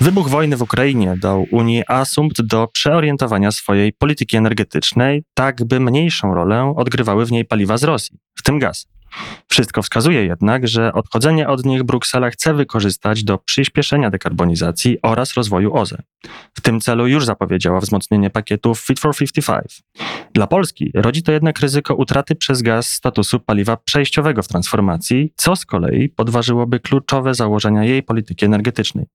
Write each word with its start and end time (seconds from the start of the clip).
Wybuch 0.00 0.28
wojny 0.28 0.56
w 0.56 0.62
Ukrainie 0.62 1.16
dał 1.20 1.46
Unii 1.50 1.82
asumpt 1.88 2.42
do 2.42 2.68
przeorientowania 2.72 3.50
swojej 3.50 3.92
polityki 3.92 4.36
energetycznej, 4.36 5.24
tak 5.34 5.64
by 5.64 5.80
mniejszą 5.80 6.34
rolę 6.34 6.74
odgrywały 6.76 7.26
w 7.26 7.32
niej 7.32 7.44
paliwa 7.44 7.76
z 7.76 7.84
Rosji, 7.84 8.18
w 8.34 8.42
tym 8.42 8.58
gaz. 8.58 8.86
Wszystko 9.48 9.82
wskazuje 9.82 10.24
jednak, 10.24 10.68
że 10.68 10.92
odchodzenie 10.92 11.48
od 11.48 11.64
nich 11.64 11.82
Bruksela 11.82 12.30
chce 12.30 12.54
wykorzystać 12.54 13.24
do 13.24 13.38
przyspieszenia 13.38 14.10
dekarbonizacji 14.10 14.98
oraz 15.02 15.34
rozwoju 15.34 15.74
OZE. 15.76 16.02
W 16.54 16.60
tym 16.60 16.80
celu 16.80 17.06
już 17.06 17.24
zapowiedziała 17.24 17.80
wzmocnienie 17.80 18.30
pakietów 18.30 18.80
Fit 18.80 19.00
for 19.00 19.16
55. 19.16 19.82
Dla 20.34 20.46
Polski 20.46 20.90
rodzi 20.94 21.22
to 21.22 21.32
jednak 21.32 21.60
ryzyko 21.60 21.94
utraty 21.94 22.34
przez 22.34 22.62
gaz 22.62 22.86
statusu 22.86 23.40
paliwa 23.40 23.76
przejściowego 23.76 24.42
w 24.42 24.48
transformacji, 24.48 25.32
co 25.36 25.56
z 25.56 25.66
kolei 25.66 26.08
podważyłoby 26.08 26.80
kluczowe 26.80 27.34
założenia 27.34 27.84
jej 27.84 28.02
polityki 28.02 28.44
energetycznej. 28.44 29.06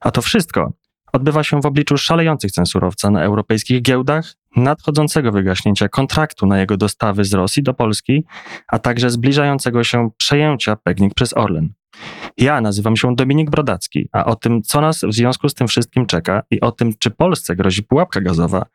A 0.00 0.10
to 0.10 0.22
wszystko 0.22 0.72
odbywa 1.12 1.44
się 1.44 1.60
w 1.60 1.66
obliczu 1.66 1.98
szalejących 1.98 2.52
cen 2.52 2.66
surowca 2.66 3.10
na 3.10 3.22
europejskich 3.22 3.82
giełdach, 3.82 4.34
nadchodzącego 4.56 5.32
wygaśnięcia 5.32 5.88
kontraktu 5.88 6.46
na 6.46 6.60
jego 6.60 6.76
dostawy 6.76 7.24
z 7.24 7.34
Rosji 7.34 7.62
do 7.62 7.74
Polski, 7.74 8.24
a 8.68 8.78
także 8.78 9.10
zbliżającego 9.10 9.84
się 9.84 10.10
przejęcia 10.16 10.76
Pegnik 10.76 11.14
przez 11.14 11.36
Orlen. 11.36 11.72
Ja 12.36 12.60
nazywam 12.60 12.96
się 12.96 13.16
Dominik 13.16 13.50
Brodacki, 13.50 14.08
a 14.12 14.24
o 14.24 14.36
tym, 14.36 14.62
co 14.62 14.80
nas 14.80 15.00
w 15.04 15.12
związku 15.12 15.48
z 15.48 15.54
tym 15.54 15.68
wszystkim 15.68 16.06
czeka 16.06 16.42
i 16.50 16.60
o 16.60 16.72
tym, 16.72 16.92
czy 16.98 17.10
Polsce 17.10 17.56
grozi 17.56 17.82
pułapka 17.82 18.20
gazowa, 18.20 18.66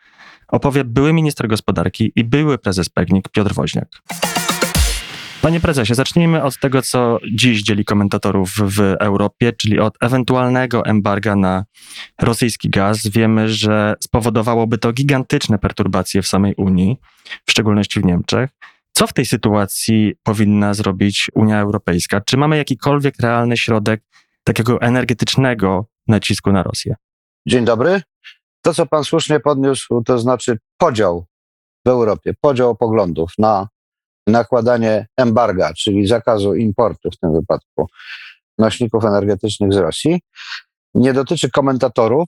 opowie 0.47 0.83
były 0.83 1.13
minister 1.13 1.47
gospodarki 1.47 2.11
i 2.15 2.23
były 2.23 2.57
prezes 2.57 2.89
Pegnik 2.89 3.29
Piotr 3.29 3.53
Woźniak. 3.53 3.87
Panie 5.45 5.59
prezesie, 5.59 5.95
zacznijmy 5.95 6.43
od 6.43 6.59
tego, 6.59 6.81
co 6.81 7.19
dziś 7.31 7.63
dzieli 7.63 7.85
komentatorów 7.85 8.49
w 8.49 8.79
Europie, 8.79 9.53
czyli 9.53 9.79
od 9.79 9.97
ewentualnego 10.01 10.85
embarga 10.85 11.35
na 11.35 11.65
rosyjski 12.21 12.69
gaz. 12.69 13.07
Wiemy, 13.07 13.49
że 13.49 13.95
spowodowałoby 14.03 14.77
to 14.77 14.93
gigantyczne 14.93 15.57
perturbacje 15.57 16.21
w 16.21 16.27
samej 16.27 16.55
Unii, 16.57 16.97
w 17.45 17.51
szczególności 17.51 17.99
w 17.99 18.05
Niemczech. 18.05 18.49
Co 18.91 19.07
w 19.07 19.13
tej 19.13 19.25
sytuacji 19.25 20.13
powinna 20.23 20.73
zrobić 20.73 21.29
Unia 21.33 21.59
Europejska? 21.59 22.21
Czy 22.21 22.37
mamy 22.37 22.57
jakikolwiek 22.57 23.15
realny 23.19 23.57
środek 23.57 24.01
takiego 24.43 24.81
energetycznego 24.81 25.85
nacisku 26.07 26.51
na 26.51 26.63
Rosję? 26.63 26.95
Dzień 27.47 27.65
dobry. 27.65 28.01
To, 28.61 28.73
co 28.73 28.85
pan 28.85 29.03
słusznie 29.03 29.39
podniósł, 29.39 30.01
to 30.01 30.19
znaczy 30.19 30.57
podział 30.77 31.25
w 31.85 31.89
Europie, 31.89 32.33
podział 32.41 32.75
poglądów 32.75 33.31
na 33.37 33.67
nakładanie 34.27 35.07
embarga, 35.17 35.73
czyli 35.73 36.07
zakazu 36.07 36.55
importu 36.55 37.09
w 37.11 37.17
tym 37.17 37.33
wypadku 37.33 37.87
nośników 38.57 39.05
energetycznych 39.05 39.73
z 39.73 39.77
Rosji, 39.77 40.21
nie 40.93 41.13
dotyczy 41.13 41.49
komentatorów, 41.49 42.27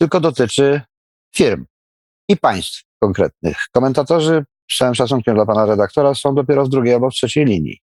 tylko 0.00 0.20
dotyczy 0.20 0.80
firm 1.36 1.64
i 2.28 2.36
państw 2.36 2.82
konkretnych. 3.00 3.56
Komentatorzy, 3.72 4.44
z 4.70 4.76
całym 4.76 4.94
szacunkiem 4.94 5.34
dla 5.34 5.46
pana 5.46 5.66
redaktora, 5.66 6.14
są 6.14 6.34
dopiero 6.34 6.64
w 6.64 6.68
drugiej 6.68 6.94
albo 6.94 7.10
w 7.10 7.14
trzeciej 7.14 7.44
linii, 7.44 7.78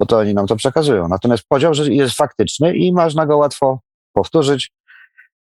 bo 0.00 0.06
to 0.06 0.18
oni 0.18 0.34
nam 0.34 0.46
to 0.46 0.56
przekazują. 0.56 1.08
Natomiast 1.08 1.44
podział 1.48 1.72
jest 1.74 2.16
faktyczny 2.16 2.76
i 2.76 2.92
można 2.92 3.26
go 3.26 3.36
łatwo 3.36 3.80
powtórzyć. 4.12 4.70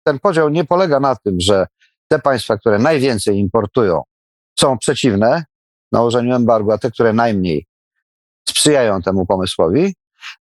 Ten 0.06 0.19
podział 0.19 0.49
nie 0.49 0.65
polega 0.65 1.00
na 1.00 1.17
tym, 1.17 1.41
że 1.41 1.67
te 2.09 2.19
państwa, 2.19 2.56
które 2.56 2.79
najwięcej 2.79 3.39
importują, 3.39 4.03
są 4.61 4.79
przeciwne 4.79 5.44
nałożeniu 5.93 6.35
embargo, 6.35 6.73
a 6.73 6.79
te, 6.79 6.91
które 6.91 7.13
najmniej 7.13 7.67
sprzyjają 8.49 9.03
temu 9.03 9.27
pomysłowi, 9.27 9.95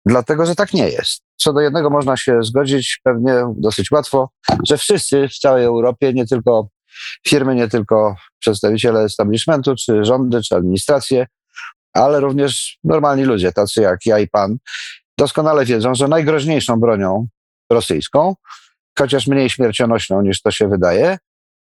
dlatego 0.05 0.45
że 0.45 0.55
tak 0.55 0.73
nie 0.73 0.89
jest. 0.89 1.21
Co 1.37 1.53
do 1.53 1.61
jednego 1.61 1.89
można 1.89 2.17
się 2.17 2.43
zgodzić 2.43 2.99
pewnie 3.03 3.33
dosyć 3.55 3.91
łatwo, 3.91 4.29
że 4.67 4.77
wszyscy 4.77 5.27
w 5.27 5.37
całej 5.37 5.65
Europie, 5.65 6.13
nie 6.13 6.25
tylko 6.25 6.67
firmy, 7.27 7.55
nie 7.55 7.67
tylko 7.67 8.15
przedstawiciele 8.39 9.03
establishmentu, 9.03 9.75
czy 9.75 10.05
rządy, 10.05 10.41
czy 10.43 10.55
administracje, 10.55 11.27
ale 11.93 12.19
również 12.19 12.77
normalni 12.83 13.23
ludzie, 13.23 13.51
tacy 13.51 13.81
jak 13.81 14.05
ja 14.05 14.19
i 14.19 14.27
pan, 14.27 14.57
doskonale 15.17 15.65
wiedzą, 15.65 15.95
że 15.95 16.07
najgroźniejszą 16.07 16.79
bronią 16.79 17.27
rosyjską, 17.71 18.35
chociaż 18.99 19.27
mniej 19.27 19.49
śmiercionośną 19.49 20.21
niż 20.21 20.41
to 20.41 20.51
się 20.51 20.67
wydaje, 20.67 21.17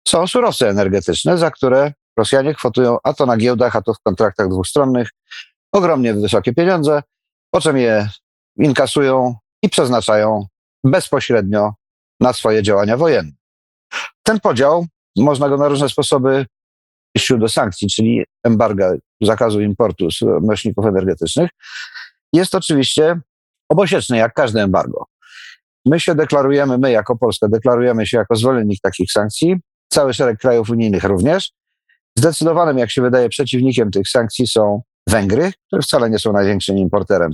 są 0.08 0.26
surowce 0.26 0.68
energetyczne, 0.68 1.38
za 1.38 1.50
które 1.50 1.92
Rosjanie 2.18 2.54
kwotują 2.54 2.98
a 3.04 3.12
to 3.12 3.26
na 3.26 3.36
giełdach, 3.36 3.76
a 3.76 3.82
to 3.82 3.94
w 3.94 3.98
kontraktach 3.98 4.48
dwustronnych 4.48 5.08
ogromnie 5.72 6.14
wysokie 6.14 6.54
pieniądze, 6.54 7.02
po 7.50 7.60
czym 7.60 7.76
je 7.76 8.08
inkasują 8.56 9.34
i 9.62 9.68
przeznaczają 9.68 10.46
bezpośrednio 10.84 11.72
na 12.20 12.32
swoje 12.32 12.62
działania 12.62 12.96
wojenne. 12.96 13.32
Ten 14.22 14.40
podział 14.40 14.86
można 15.16 15.48
go 15.48 15.56
na 15.56 15.68
różne 15.68 15.88
sposoby 15.88 16.46
przejściu 17.12 17.38
do 17.38 17.48
sankcji, 17.48 17.88
czyli 17.88 18.24
embarga, 18.44 18.92
zakazu 19.20 19.60
importu 19.60 20.08
nośników 20.42 20.86
energetycznych, 20.86 21.50
jest 22.32 22.54
oczywiście 22.54 23.20
obosieczny, 23.68 24.16
jak 24.16 24.34
każde 24.34 24.62
embargo. 24.62 25.06
My 25.86 26.00
się 26.00 26.14
deklarujemy, 26.14 26.78
my 26.78 26.90
jako 26.90 27.16
Polska 27.16 27.48
deklarujemy 27.48 28.06
się 28.06 28.16
jako 28.16 28.36
zwolennik 28.36 28.80
takich 28.82 29.12
sankcji, 29.12 29.56
cały 29.88 30.14
szereg 30.14 30.38
krajów 30.38 30.70
unijnych 30.70 31.04
również, 31.04 31.52
Zdecydowanym, 32.18 32.78
jak 32.78 32.90
się 32.90 33.02
wydaje, 33.02 33.28
przeciwnikiem 33.28 33.90
tych 33.90 34.08
sankcji 34.08 34.46
są 34.46 34.82
Węgry, 35.08 35.52
które 35.66 35.82
wcale 35.82 36.10
nie 36.10 36.18
są 36.18 36.32
największym 36.32 36.78
importerem 36.78 37.32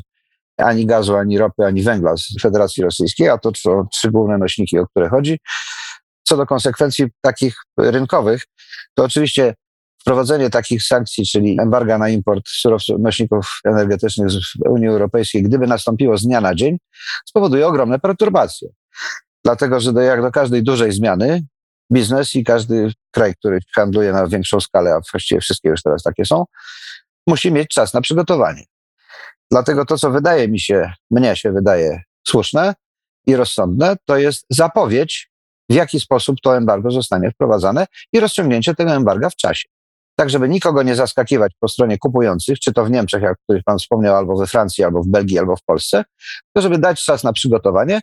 ani 0.56 0.86
gazu, 0.86 1.16
ani 1.16 1.38
ropy, 1.38 1.64
ani 1.64 1.82
węgla 1.82 2.16
z 2.16 2.42
Federacji 2.42 2.82
Rosyjskiej, 2.82 3.28
a 3.28 3.38
to 3.38 3.50
są 3.56 3.86
trzy 3.92 4.10
główne 4.10 4.38
nośniki, 4.38 4.78
o 4.78 4.86
które 4.86 5.08
chodzi. 5.08 5.38
Co 6.22 6.36
do 6.36 6.46
konsekwencji 6.46 7.06
takich 7.20 7.56
rynkowych, 7.78 8.42
to 8.94 9.04
oczywiście 9.04 9.54
wprowadzenie 10.00 10.50
takich 10.50 10.82
sankcji, 10.82 11.26
czyli 11.26 11.56
embarga 11.60 11.98
na 11.98 12.08
import 12.08 12.44
surowców, 12.48 12.96
nośników 13.00 13.60
energetycznych 13.64 14.30
z 14.30 14.54
Unii 14.68 14.88
Europejskiej, 14.88 15.42
gdyby 15.42 15.66
nastąpiło 15.66 16.16
z 16.16 16.22
dnia 16.22 16.40
na 16.40 16.54
dzień, 16.54 16.76
spowoduje 17.28 17.66
ogromne 17.66 17.98
perturbacje. 17.98 18.68
Dlatego, 19.44 19.80
że 19.80 19.92
do, 19.92 20.00
jak 20.00 20.22
do 20.22 20.30
każdej 20.30 20.62
dużej 20.62 20.92
zmiany, 20.92 21.46
biznes 21.92 22.34
i 22.34 22.44
każdy 22.44 22.92
kraj, 23.10 23.34
który 23.34 23.58
handluje 23.74 24.12
na 24.12 24.26
większą 24.26 24.60
skalę, 24.60 24.94
a 24.94 25.00
właściwie 25.12 25.40
wszystkie 25.40 25.68
już 25.68 25.82
teraz 25.82 26.02
takie 26.02 26.24
są, 26.24 26.44
musi 27.26 27.52
mieć 27.52 27.68
czas 27.68 27.94
na 27.94 28.00
przygotowanie. 28.00 28.64
Dlatego 29.50 29.84
to, 29.84 29.98
co 29.98 30.10
wydaje 30.10 30.48
mi 30.48 30.60
się, 30.60 30.92
mnie 31.10 31.36
się 31.36 31.52
wydaje 31.52 32.02
słuszne 32.26 32.74
i 33.26 33.36
rozsądne, 33.36 33.96
to 34.04 34.16
jest 34.16 34.46
zapowiedź, 34.50 35.30
w 35.70 35.74
jaki 35.74 36.00
sposób 36.00 36.36
to 36.42 36.56
embargo 36.56 36.90
zostanie 36.90 37.30
wprowadzane 37.30 37.86
i 38.12 38.20
rozciągnięcie 38.20 38.74
tego 38.74 38.92
embarga 38.92 39.30
w 39.30 39.36
czasie. 39.36 39.68
Tak, 40.16 40.30
żeby 40.30 40.48
nikogo 40.48 40.82
nie 40.82 40.94
zaskakiwać 40.94 41.52
po 41.60 41.68
stronie 41.68 41.98
kupujących, 41.98 42.58
czy 42.58 42.72
to 42.72 42.84
w 42.84 42.90
Niemczech, 42.90 43.22
jak 43.22 43.38
ktoś 43.38 43.62
Pan 43.62 43.78
wspomniał, 43.78 44.16
albo 44.16 44.37
we 44.37 44.46
Francji, 44.46 44.84
albo 44.84 45.02
w 45.02 45.08
Belgii, 45.08 45.38
albo 45.38 45.56
w 45.56 45.62
Polsce, 45.62 46.04
to 46.52 46.62
żeby 46.62 46.78
dać 46.78 47.04
czas 47.04 47.25
na 47.25 47.32
przygotowanie 47.32 48.00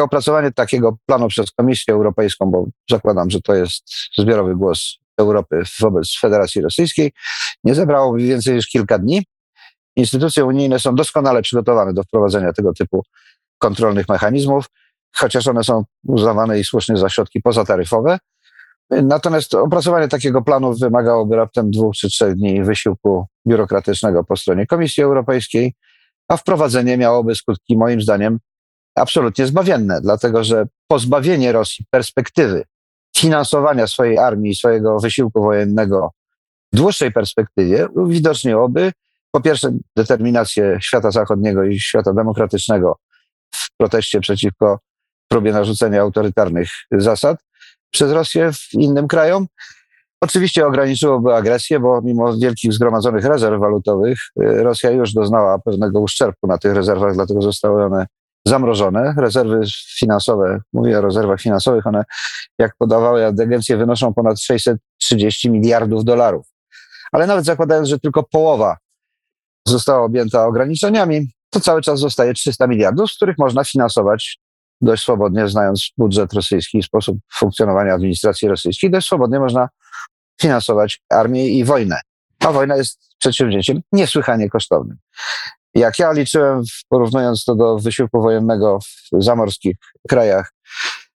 opracowanie 0.00 0.52
takiego 0.52 0.96
planu 1.06 1.28
przez 1.28 1.50
Komisję 1.50 1.94
Europejską, 1.94 2.50
bo 2.50 2.66
zakładam, 2.90 3.30
że 3.30 3.40
to 3.40 3.54
jest 3.54 3.84
zbiorowy 4.18 4.56
głos 4.56 4.98
Europy 5.18 5.62
wobec 5.80 6.18
Federacji 6.20 6.60
Rosyjskiej, 6.60 7.12
nie 7.64 7.74
zebrało 7.74 8.16
więcej 8.16 8.54
niż 8.54 8.66
kilka 8.66 8.98
dni. 8.98 9.26
Instytucje 9.96 10.44
unijne 10.44 10.78
są 10.78 10.94
doskonale 10.94 11.42
przygotowane 11.42 11.94
do 11.94 12.02
wprowadzenia 12.02 12.52
tego 12.52 12.72
typu 12.72 13.02
kontrolnych 13.58 14.08
mechanizmów, 14.08 14.66
chociaż 15.16 15.48
one 15.48 15.64
są 15.64 15.84
uznawane 16.06 16.60
i 16.60 16.64
słusznie 16.64 16.96
za 16.96 17.08
środki 17.08 17.40
pozataryfowe. 17.40 18.18
Natomiast 18.90 19.54
opracowanie 19.54 20.08
takiego 20.08 20.42
planu 20.42 20.74
wymagałoby 20.74 21.36
raptem 21.36 21.70
dwóch 21.70 21.94
czy 21.94 22.08
trzech 22.08 22.34
dni 22.34 22.64
wysiłku 22.64 23.26
biurokratycznego 23.48 24.24
po 24.24 24.36
stronie 24.36 24.66
Komisji 24.66 25.02
Europejskiej, 25.02 25.74
a 26.28 26.36
wprowadzenie 26.36 26.96
miałoby 26.96 27.34
skutki, 27.34 27.76
moim 27.76 28.02
zdaniem, 28.02 28.38
absolutnie 28.94 29.46
zbawienne, 29.46 30.00
dlatego 30.00 30.44
że 30.44 30.66
pozbawienie 30.88 31.52
Rosji 31.52 31.84
perspektywy 31.90 32.64
finansowania 33.16 33.86
swojej 33.86 34.18
armii, 34.18 34.54
swojego 34.54 35.00
wysiłku 35.00 35.42
wojennego 35.42 36.10
w 36.72 36.76
dłuższej 36.76 37.12
perspektywie 37.12 37.88
uwidoczniłoby 37.88 38.92
po 39.30 39.40
pierwsze 39.40 39.72
determinację 39.96 40.78
świata 40.80 41.10
zachodniego 41.10 41.64
i 41.64 41.80
świata 41.80 42.12
demokratycznego 42.12 42.96
w 43.54 43.76
proteście 43.76 44.20
przeciwko 44.20 44.78
próbie 45.28 45.52
narzucenia 45.52 46.00
autorytarnych 46.00 46.68
zasad 46.90 47.38
przez 47.90 48.12
Rosję 48.12 48.52
w 48.52 48.74
innym 48.74 49.08
krajom. 49.08 49.46
Oczywiście 50.20 50.66
ograniczyłoby 50.66 51.34
agresję, 51.34 51.80
bo 51.80 52.00
mimo 52.02 52.36
wielkich 52.36 52.72
zgromadzonych 52.72 53.24
rezerw 53.24 53.60
walutowych, 53.60 54.18
y, 54.42 54.62
Rosja 54.62 54.90
już 54.90 55.12
doznała 55.12 55.58
pewnego 55.58 56.00
uszczerbku 56.00 56.46
na 56.46 56.58
tych 56.58 56.74
rezerwach, 56.74 57.14
dlatego 57.14 57.42
zostały 57.42 57.84
one 57.84 58.06
zamrożone. 58.46 59.14
Rezerwy 59.18 59.60
finansowe, 59.98 60.60
mówię 60.72 60.98
o 60.98 61.00
rezerwach 61.00 61.40
finansowych, 61.40 61.86
one, 61.86 62.04
jak 62.58 62.76
podawały 62.78 63.26
agencje, 63.26 63.76
wynoszą 63.76 64.14
ponad 64.14 64.40
630 64.40 65.50
miliardów 65.50 66.04
dolarów. 66.04 66.46
Ale 67.12 67.26
nawet 67.26 67.44
zakładając, 67.44 67.88
że 67.88 67.98
tylko 67.98 68.22
połowa 68.22 68.76
została 69.68 70.04
objęta 70.04 70.46
ograniczeniami, 70.46 71.32
to 71.50 71.60
cały 71.60 71.82
czas 71.82 72.00
zostaje 72.00 72.34
300 72.34 72.66
miliardów, 72.66 73.10
z 73.10 73.16
których 73.16 73.38
można 73.38 73.64
finansować 73.64 74.38
dość 74.80 75.02
swobodnie, 75.02 75.48
znając 75.48 75.90
budżet 75.98 76.32
rosyjski 76.32 76.78
i 76.78 76.82
sposób 76.82 77.18
funkcjonowania 77.34 77.94
administracji 77.94 78.48
rosyjskiej, 78.48 78.90
dość 78.90 79.06
swobodnie 79.06 79.38
można 79.38 79.68
finansować 80.40 81.00
armię 81.10 81.48
i 81.48 81.64
wojnę. 81.64 82.00
A 82.40 82.52
wojna 82.52 82.76
jest 82.76 82.98
przedsięwzięciem 83.18 83.80
niesłychanie 83.92 84.50
kosztownym. 84.50 84.98
Jak 85.74 85.98
ja 85.98 86.12
liczyłem, 86.12 86.62
porównując 86.88 87.44
to 87.44 87.54
do 87.54 87.78
wysiłku 87.78 88.22
wojennego 88.22 88.78
w 89.12 89.24
zamorskich 89.24 89.76
krajach 90.08 90.52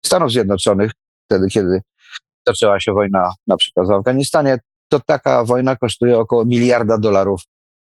Stanów 0.06 0.32
Zjednoczonych, 0.32 0.92
wtedy 1.24 1.48
kiedy 1.48 1.82
zaczęła 2.46 2.80
się 2.80 2.92
wojna 2.92 3.32
na 3.46 3.56
przykład 3.56 3.88
w 3.88 3.90
Afganistanie, 3.90 4.58
to 4.88 5.00
taka 5.00 5.44
wojna 5.44 5.76
kosztuje 5.76 6.18
około 6.18 6.44
miliarda 6.44 6.98
dolarów 6.98 7.42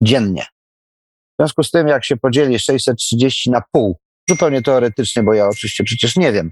dziennie. 0.04 0.44
W 0.44 1.42
związku 1.42 1.64
z 1.64 1.72
tym, 1.72 1.88
jak 1.88 2.06
się 2.06 2.18
podzieli 2.18 2.60
630 2.60 3.50
na 3.50 3.62
pół, 3.72 4.00
zupełnie 4.30 4.62
teoretycznie, 4.62 5.24
bo 5.24 5.34
ja 5.34 5.48
oczywiście 5.48 5.84
przecież 5.84 6.16
nie 6.16 6.32
wiem, 6.32 6.52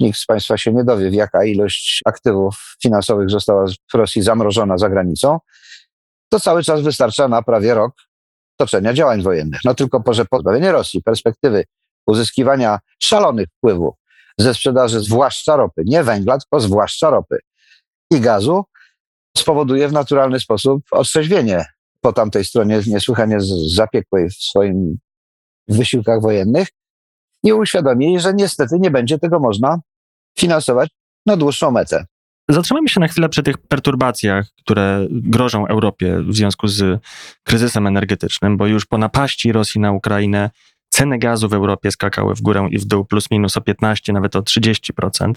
nikt 0.00 0.18
z 0.18 0.26
Państwa 0.26 0.56
się 0.56 0.72
nie 0.72 0.84
dowie, 0.84 1.08
jaka 1.08 1.44
ilość 1.44 2.00
aktywów 2.04 2.76
finansowych 2.82 3.30
została 3.30 3.66
w 3.92 3.94
Rosji 3.94 4.22
zamrożona 4.22 4.78
za 4.78 4.88
granicą, 4.88 5.38
to 6.28 6.40
cały 6.40 6.62
czas 6.62 6.82
wystarcza 6.82 7.28
na 7.28 7.42
prawie 7.42 7.74
rok 7.74 7.92
toczenia 8.56 8.92
działań 8.92 9.22
wojennych. 9.22 9.60
No 9.64 9.74
tylko, 9.74 10.02
że 10.10 10.24
pozbawienie 10.24 10.72
Rosji 10.72 11.02
perspektywy 11.02 11.64
uzyskiwania 12.06 12.78
szalonych 13.02 13.48
wpływów 13.56 13.94
ze 14.38 14.54
sprzedaży 14.54 15.00
zwłaszcza 15.00 15.56
ropy, 15.56 15.82
nie 15.86 16.02
węgla, 16.02 16.38
tylko 16.38 16.60
zwłaszcza 16.60 17.10
ropy 17.10 17.38
i 18.10 18.20
gazu, 18.20 18.64
spowoduje 19.36 19.88
w 19.88 19.92
naturalny 19.92 20.40
sposób 20.40 20.82
otrzeźwienie 20.90 21.64
po 22.00 22.12
tamtej 22.12 22.44
stronie 22.44 22.80
niesłychanie 22.86 23.38
zapiekłej 23.74 24.30
w 24.30 24.34
swoim 24.34 24.98
wysiłkach 25.68 26.20
wojennych 26.22 26.68
i 27.42 27.52
uświadomi 27.52 28.20
że 28.20 28.34
niestety 28.34 28.78
nie 28.78 28.90
będzie 28.90 29.18
tego 29.18 29.40
można 29.40 29.80
finansować 30.38 30.90
na 31.26 31.36
dłuższą 31.36 31.70
metę. 31.70 32.04
Zatrzymajmy 32.48 32.88
się 32.88 33.00
na 33.00 33.08
chwilę 33.08 33.28
przy 33.28 33.42
tych 33.42 33.58
perturbacjach, 33.58 34.46
które 34.58 35.06
grożą 35.10 35.66
Europie 35.66 36.22
w 36.22 36.34
związku 36.34 36.68
z 36.68 37.02
kryzysem 37.42 37.86
energetycznym, 37.86 38.56
bo 38.56 38.66
już 38.66 38.86
po 38.86 38.98
napaści 38.98 39.52
Rosji 39.52 39.80
na 39.80 39.92
Ukrainę 39.92 40.50
ceny 40.88 41.18
gazu 41.18 41.48
w 41.48 41.54
Europie 41.54 41.90
skakały 41.90 42.34
w 42.34 42.42
górę 42.42 42.68
i 42.70 42.78
w 42.78 42.84
dół 42.84 43.04
plus 43.04 43.30
minus 43.30 43.56
o 43.56 43.60
15, 43.60 44.12
nawet 44.12 44.36
o 44.36 44.40
30%. 44.40 45.32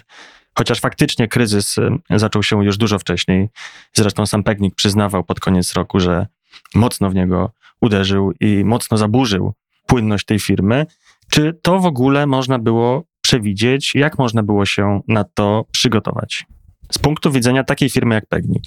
Chociaż 0.57 0.79
faktycznie 0.79 1.27
kryzys 1.27 1.77
y, 1.77 1.89
zaczął 2.09 2.43
się 2.43 2.63
już 2.63 2.77
dużo 2.77 2.99
wcześniej. 2.99 3.49
Zresztą 3.93 4.25
sam 4.25 4.43
Pegnik 4.43 4.75
przyznawał 4.75 5.23
pod 5.23 5.39
koniec 5.39 5.73
roku, 5.73 5.99
że 5.99 6.27
mocno 6.75 7.09
w 7.09 7.15
niego 7.15 7.51
uderzył 7.81 8.33
i 8.39 8.63
mocno 8.65 8.97
zaburzył 8.97 9.53
płynność 9.87 10.25
tej 10.25 10.39
firmy. 10.39 10.85
Czy 11.31 11.59
to 11.61 11.79
w 11.79 11.85
ogóle 11.85 12.27
można 12.27 12.59
było 12.59 13.03
przewidzieć? 13.21 13.95
Jak 13.95 14.17
można 14.17 14.43
było 14.43 14.65
się 14.65 15.01
na 15.07 15.23
to 15.23 15.65
przygotować? 15.71 16.45
Z 16.91 16.97
punktu 16.97 17.31
widzenia 17.31 17.63
takiej 17.63 17.89
firmy 17.89 18.15
jak 18.15 18.25
Pegnik. 18.25 18.63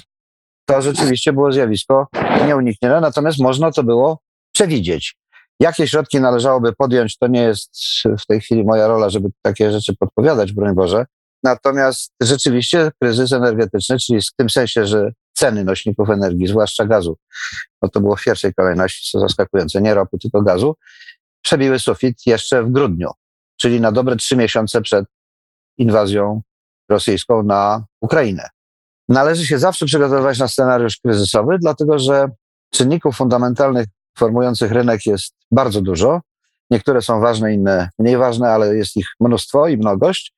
To 0.65 0.83
rzeczywiście 0.83 1.33
było 1.33 1.53
zjawisko 1.53 2.07
nieuniknione, 2.47 3.01
natomiast 3.01 3.39
można 3.39 3.73
to 3.73 3.83
było 3.83 4.19
przewidzieć. 4.55 5.17
Jakie 5.61 5.89
środki 5.89 6.21
należałoby 6.21 6.73
podjąć, 6.73 7.19
to 7.19 7.27
nie 7.27 7.43
jest 7.43 7.71
w 8.21 8.27
tej 8.27 8.41
chwili 8.41 8.65
moja 8.65 8.87
rola, 8.87 9.11
żeby 9.11 9.29
takie 9.43 9.73
rzeczy 9.73 9.97
podpowiadać, 9.97 10.53
broń 10.53 10.75
Boże. 10.75 11.07
Natomiast 11.43 12.13
rzeczywiście 12.21 12.91
kryzys 13.01 13.33
energetyczny, 13.33 13.99
czyli 13.99 14.21
w 14.21 14.37
tym 14.37 14.51
sensie, 14.51 14.87
że 14.87 15.13
ceny 15.33 15.65
nośników 15.65 16.11
energii, 16.11 16.47
zwłaszcza 16.47 16.87
gazu, 16.87 17.17
no 17.83 17.89
to 17.89 18.01
było 18.01 18.17
w 18.17 18.25
pierwszej 18.25 18.55
kolejności, 18.55 19.11
co 19.11 19.21
zaskakujące, 19.21 19.83
nie 19.83 19.95
ropy, 19.95 20.19
tylko 20.19 20.43
gazu, 20.43 20.77
przebiły 21.45 21.79
sufit 21.79 22.27
jeszcze 22.27 22.63
w 22.63 22.71
grudniu, 22.71 23.11
czyli 23.57 23.81
na 23.81 23.93
dobre 23.93 24.17
trzy 24.17 24.37
miesiące 24.37 24.83
przed 24.83 25.05
inwazją 25.79 26.43
rosyjską 26.89 27.43
na 27.43 27.85
Ukrainę. 28.01 28.49
Należy 29.09 29.47
się 29.47 29.59
zawsze 29.59 29.87
przygotowywać 29.87 30.39
na 30.39 30.49
scenariusz 30.49 30.97
kryzysowy, 30.97 31.59
dlatego 31.61 31.99
że 31.99 32.29
czynników 32.73 33.17
fundamentalnych 33.17 33.87
formujących 34.19 34.73
rynek 34.73 35.07
jest 35.07 35.35
bardzo 35.51 35.81
dużo. 35.81 36.21
Niektóre 36.71 37.03
są 37.03 37.21
ważne, 37.21 37.55
inne 37.55 37.89
mniej 37.99 38.17
ważne, 38.17 38.51
ale 38.51 38.77
jest 38.77 38.97
ich 38.97 39.07
mnóstwo 39.21 39.69
i 39.69 39.77
mnogość. 39.77 40.35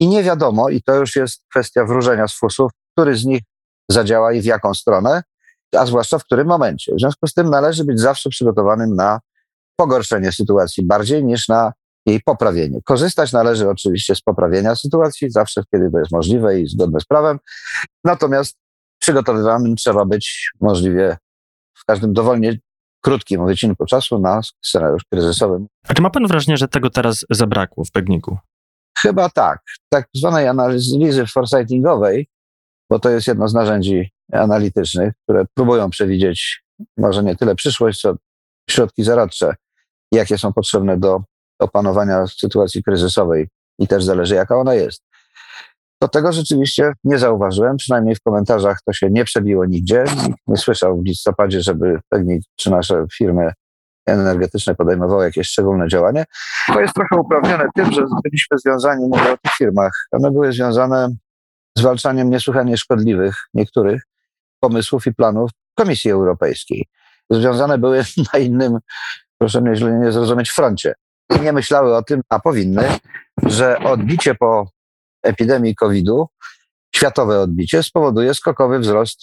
I 0.00 0.08
nie 0.08 0.22
wiadomo, 0.22 0.68
i 0.68 0.82
to 0.82 0.94
już 0.94 1.16
jest 1.16 1.42
kwestia 1.50 1.84
wróżenia 1.84 2.28
z 2.28 2.38
fusów, 2.38 2.70
który 2.92 3.16
z 3.16 3.24
nich 3.24 3.42
zadziała 3.90 4.32
i 4.32 4.40
w 4.40 4.44
jaką 4.44 4.74
stronę, 4.74 5.22
a 5.76 5.86
zwłaszcza 5.86 6.18
w 6.18 6.24
którym 6.24 6.46
momencie. 6.46 6.94
W 6.94 7.00
związku 7.00 7.26
z 7.26 7.34
tym 7.34 7.50
należy 7.50 7.84
być 7.84 8.00
zawsze 8.00 8.30
przygotowanym 8.30 8.96
na 8.96 9.20
pogorszenie 9.76 10.32
sytuacji 10.32 10.86
bardziej 10.86 11.24
niż 11.24 11.48
na 11.48 11.72
jej 12.06 12.20
poprawienie. 12.22 12.80
Korzystać 12.84 13.32
należy 13.32 13.68
oczywiście 13.68 14.14
z 14.14 14.20
poprawienia 14.20 14.74
sytuacji, 14.76 15.30
zawsze 15.30 15.62
kiedy 15.74 15.90
to 15.90 15.98
jest 15.98 16.12
możliwe 16.12 16.60
i 16.60 16.66
zgodne 16.66 17.00
z 17.00 17.04
prawem. 17.04 17.38
Natomiast 18.04 18.56
przygotowywanym 18.98 19.76
trzeba 19.76 20.04
być 20.04 20.52
możliwie 20.60 21.16
w 21.78 21.84
każdym 21.84 22.12
dowolnie 22.12 22.58
krótkim 23.00 23.46
wycinku 23.46 23.86
czasu 23.86 24.18
na 24.18 24.40
scenariusz 24.64 25.04
kryzysowy. 25.12 25.66
A 25.88 25.94
czy 25.94 26.02
ma 26.02 26.10
pan 26.10 26.26
wrażenie, 26.26 26.56
że 26.56 26.68
tego 26.68 26.90
teraz 26.90 27.24
zabrakło 27.30 27.84
w 27.84 27.90
Pegniku? 27.90 28.38
Chyba 28.98 29.30
tak. 29.30 29.60
Tak 29.88 30.08
zwanej 30.14 30.48
analizy 30.48 31.26
foresightingowej, 31.26 32.28
bo 32.90 32.98
to 32.98 33.10
jest 33.10 33.26
jedno 33.26 33.48
z 33.48 33.54
narzędzi 33.54 34.10
analitycznych, 34.32 35.14
które 35.24 35.44
próbują 35.54 35.90
przewidzieć 35.90 36.62
może 36.96 37.22
nie 37.22 37.36
tyle 37.36 37.54
przyszłość, 37.54 38.00
co 38.00 38.14
środki 38.70 39.04
zaradcze, 39.04 39.54
jakie 40.12 40.38
są 40.38 40.52
potrzebne 40.52 40.96
do 40.96 41.22
opanowania 41.62 42.26
sytuacji 42.26 42.82
kryzysowej 42.82 43.48
i 43.78 43.88
też 43.88 44.04
zależy, 44.04 44.34
jaka 44.34 44.56
ona 44.56 44.74
jest. 44.74 45.02
To 46.02 46.08
tego 46.08 46.32
rzeczywiście 46.32 46.92
nie 47.04 47.18
zauważyłem, 47.18 47.76
przynajmniej 47.76 48.14
w 48.14 48.20
komentarzach 48.20 48.78
to 48.84 48.92
się 48.92 49.10
nie 49.10 49.24
przebiło 49.24 49.66
nigdzie. 49.66 50.04
Nikt 50.26 50.38
nie 50.46 50.56
słyszał 50.56 51.00
w 51.00 51.04
listopadzie, 51.04 51.60
żeby 51.60 52.00
pewnie 52.08 52.38
czy 52.56 52.70
nasze 52.70 53.04
firmy 53.14 53.52
energetyczne 54.06 54.74
podejmowały 54.74 55.24
jakieś 55.24 55.48
szczególne 55.48 55.88
działanie. 55.88 56.24
To 56.66 56.80
jest 56.80 56.94
trochę 56.94 57.16
uprawnione 57.16 57.64
tym, 57.74 57.92
że 57.92 58.02
byliśmy 58.24 58.58
związani, 58.58 59.08
mówię 59.08 59.32
o 59.32 59.36
tych 59.36 59.52
firmach, 59.52 59.92
one 60.12 60.30
były 60.30 60.52
związane 60.52 61.08
z 61.76 61.80
zwalczaniem 61.80 62.30
niesłychanie 62.30 62.76
szkodliwych 62.76 63.36
niektórych 63.54 64.02
pomysłów 64.60 65.06
i 65.06 65.14
planów 65.14 65.50
Komisji 65.74 66.10
Europejskiej. 66.10 66.86
Związane 67.30 67.78
były 67.78 68.04
na 68.32 68.38
innym, 68.38 68.78
proszę 69.38 69.60
mnie 69.60 69.76
źle 69.76 69.92
nie 69.92 70.12
zrozumieć, 70.12 70.50
froncie. 70.50 70.94
Nie 71.40 71.52
myślały 71.52 71.96
o 71.96 72.02
tym, 72.02 72.20
a 72.28 72.40
powinny, 72.40 72.98
że 73.42 73.78
odbicie 73.78 74.34
po 74.34 74.70
epidemii 75.22 75.74
COVID-u, 75.74 76.28
światowe 76.94 77.40
odbicie, 77.40 77.82
spowoduje 77.82 78.34
skokowy 78.34 78.78
wzrost 78.78 79.18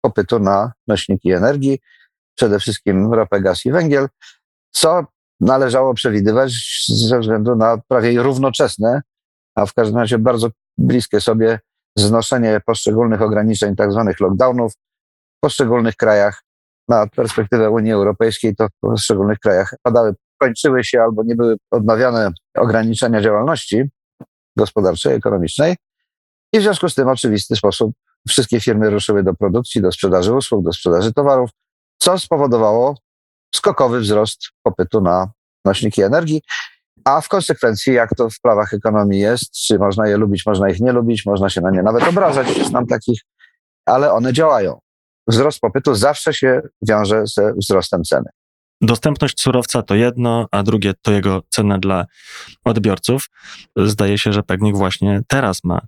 popytu 0.00 0.38
na 0.38 0.72
nośniki 0.86 1.32
energii, 1.32 1.78
przede 2.34 2.58
wszystkim 2.58 3.14
ropę, 3.14 3.40
gaz 3.40 3.66
i 3.66 3.72
węgiel, 3.72 4.08
co 4.70 5.04
należało 5.40 5.94
przewidywać 5.94 6.52
ze 6.88 7.20
względu 7.20 7.56
na 7.56 7.78
prawie 7.88 8.22
równoczesne, 8.22 9.02
a 9.54 9.66
w 9.66 9.74
każdym 9.74 9.98
razie 9.98 10.18
bardzo 10.18 10.48
bliskie 10.78 11.20
sobie 11.20 11.60
znoszenie 11.96 12.60
poszczególnych 12.66 13.22
ograniczeń, 13.22 13.76
tak 13.76 13.92
zwanych 13.92 14.20
lockdownów 14.20 14.72
w 14.72 15.40
poszczególnych 15.40 15.96
krajach. 15.96 16.42
Na 16.88 17.06
perspektywę 17.06 17.70
Unii 17.70 17.92
Europejskiej 17.92 18.56
to 18.56 18.68
w 18.68 18.80
poszczególnych 18.80 19.38
krajach 19.38 19.74
padały, 19.82 20.14
kończyły 20.40 20.84
się 20.84 21.02
albo 21.02 21.22
nie 21.22 21.36
były 21.36 21.56
odmawiane 21.70 22.30
ograniczenia 22.54 23.20
działalności 23.20 23.82
gospodarczej, 24.56 25.14
ekonomicznej. 25.14 25.76
I 26.52 26.58
w 26.58 26.62
związku 26.62 26.88
z 26.88 26.94
tym 26.94 27.04
w 27.04 27.08
oczywisty 27.08 27.56
sposób 27.56 27.92
wszystkie 28.28 28.60
firmy 28.60 28.90
ruszyły 28.90 29.22
do 29.22 29.34
produkcji, 29.34 29.82
do 29.82 29.92
sprzedaży 29.92 30.34
usług, 30.34 30.64
do 30.64 30.72
sprzedaży 30.72 31.12
towarów, 31.12 31.50
co 31.98 32.18
spowodowało 32.18 32.96
skokowy 33.54 34.00
wzrost 34.00 34.40
popytu 34.62 35.00
na 35.00 35.30
nośniki 35.64 36.02
energii, 36.02 36.42
a 37.04 37.20
w 37.20 37.28
konsekwencji, 37.28 37.92
jak 37.94 38.14
to 38.16 38.30
w 38.30 38.40
prawach 38.40 38.74
ekonomii 38.74 39.20
jest, 39.20 39.52
czy 39.52 39.78
można 39.78 40.08
je 40.08 40.16
lubić, 40.16 40.46
można 40.46 40.70
ich 40.70 40.80
nie 40.80 40.92
lubić, 40.92 41.26
można 41.26 41.50
się 41.50 41.60
na 41.60 41.70
nie 41.70 41.82
nawet 41.82 42.08
obrażać, 42.08 42.48
znam 42.66 42.86
takich, 42.86 43.20
ale 43.86 44.12
one 44.12 44.32
działają. 44.32 44.80
Wzrost 45.26 45.60
popytu 45.60 45.94
zawsze 45.94 46.34
się 46.34 46.60
wiąże 46.82 47.22
ze 47.26 47.52
wzrostem 47.54 48.04
ceny. 48.04 48.30
Dostępność 48.80 49.40
surowca 49.40 49.82
to 49.82 49.94
jedno, 49.94 50.48
a 50.50 50.62
drugie 50.62 50.94
to 51.02 51.12
jego 51.12 51.42
cena 51.48 51.78
dla 51.78 52.06
odbiorców. 52.64 53.30
Zdaje 53.76 54.18
się, 54.18 54.32
że 54.32 54.42
Pegnik 54.42 54.76
właśnie 54.76 55.22
teraz 55.28 55.64
ma 55.64 55.80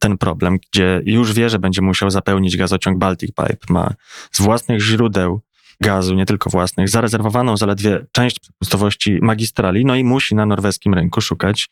ten 0.00 0.18
problem, 0.18 0.58
gdzie 0.72 1.00
już 1.04 1.32
wie, 1.32 1.50
że 1.50 1.58
będzie 1.58 1.82
musiał 1.82 2.10
zapełnić 2.10 2.56
gazociąg 2.56 2.98
Baltic 2.98 3.30
Pipe. 3.30 3.66
Ma 3.68 3.94
z 4.32 4.40
własnych 4.40 4.80
źródeł 4.80 5.40
gazu, 5.80 6.14
nie 6.14 6.26
tylko 6.26 6.50
własnych, 6.50 6.88
zarezerwowaną 6.88 7.56
zaledwie 7.56 8.06
część 8.12 8.40
przepustowości 8.40 9.18
magistrali, 9.22 9.84
no 9.84 9.94
i 9.94 10.04
musi 10.04 10.34
na 10.34 10.46
norweskim 10.46 10.94
rynku 10.94 11.20
szukać 11.20 11.68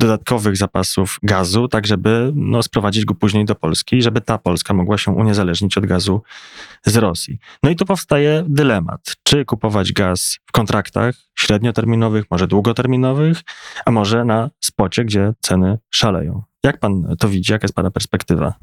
dodatkowych 0.00 0.56
zapasów 0.56 1.18
gazu, 1.22 1.68
tak 1.68 1.86
żeby 1.86 2.32
no, 2.34 2.62
sprowadzić 2.62 3.04
go 3.04 3.14
później 3.14 3.44
do 3.44 3.54
Polski, 3.54 4.02
żeby 4.02 4.20
ta 4.20 4.38
Polska 4.38 4.74
mogła 4.74 4.98
się 4.98 5.10
uniezależnić 5.10 5.78
od 5.78 5.86
gazu 5.86 6.22
z 6.86 6.96
Rosji. 6.96 7.38
No 7.62 7.70
i 7.70 7.76
tu 7.76 7.86
powstaje 7.86 8.44
dylemat, 8.48 9.16
czy 9.22 9.44
kupować 9.44 9.92
gaz 9.92 10.38
w 10.46 10.52
kontraktach 10.52 11.14
średnioterminowych, 11.34 12.24
może 12.30 12.46
długoterminowych, 12.46 13.40
a 13.86 13.90
może 13.90 14.24
na 14.24 14.50
spocie, 14.60 15.04
gdzie 15.04 15.32
ceny 15.40 15.78
szaleją. 15.90 16.42
Jak 16.64 16.80
pan 16.80 17.16
to 17.18 17.28
widzi? 17.28 17.52
Jaka 17.52 17.64
jest 17.64 17.74
pana 17.74 17.90
perspektywa? 17.90 18.54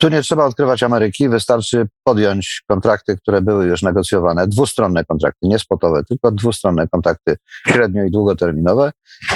Tu 0.00 0.08
nie 0.08 0.22
trzeba 0.22 0.44
odkrywać 0.44 0.82
Ameryki, 0.82 1.28
wystarczy 1.28 1.88
podjąć 2.04 2.62
kontrakty, 2.66 3.16
które 3.16 3.42
były 3.42 3.66
już 3.66 3.82
negocjowane, 3.82 4.48
dwustronne 4.48 5.04
kontrakty, 5.04 5.48
nie 5.48 5.58
spotowe, 5.58 6.04
tylko 6.04 6.30
dwustronne 6.30 6.88
kontrakty 6.88 7.36
średnio 7.66 8.04
i 8.04 8.10
długoterminowe, 8.10 8.92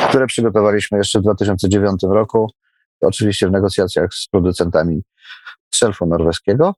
które 0.09 0.27
przygotowaliśmy 0.27 0.99
jeszcze 0.99 1.19
w 1.19 1.23
2009 1.23 2.03
roku, 2.03 2.51
oczywiście 3.01 3.49
w 3.49 3.51
negocjacjach 3.51 4.15
z 4.15 4.29
producentami 4.29 5.03
szelfu 5.75 6.07
norweskiego. 6.07 6.75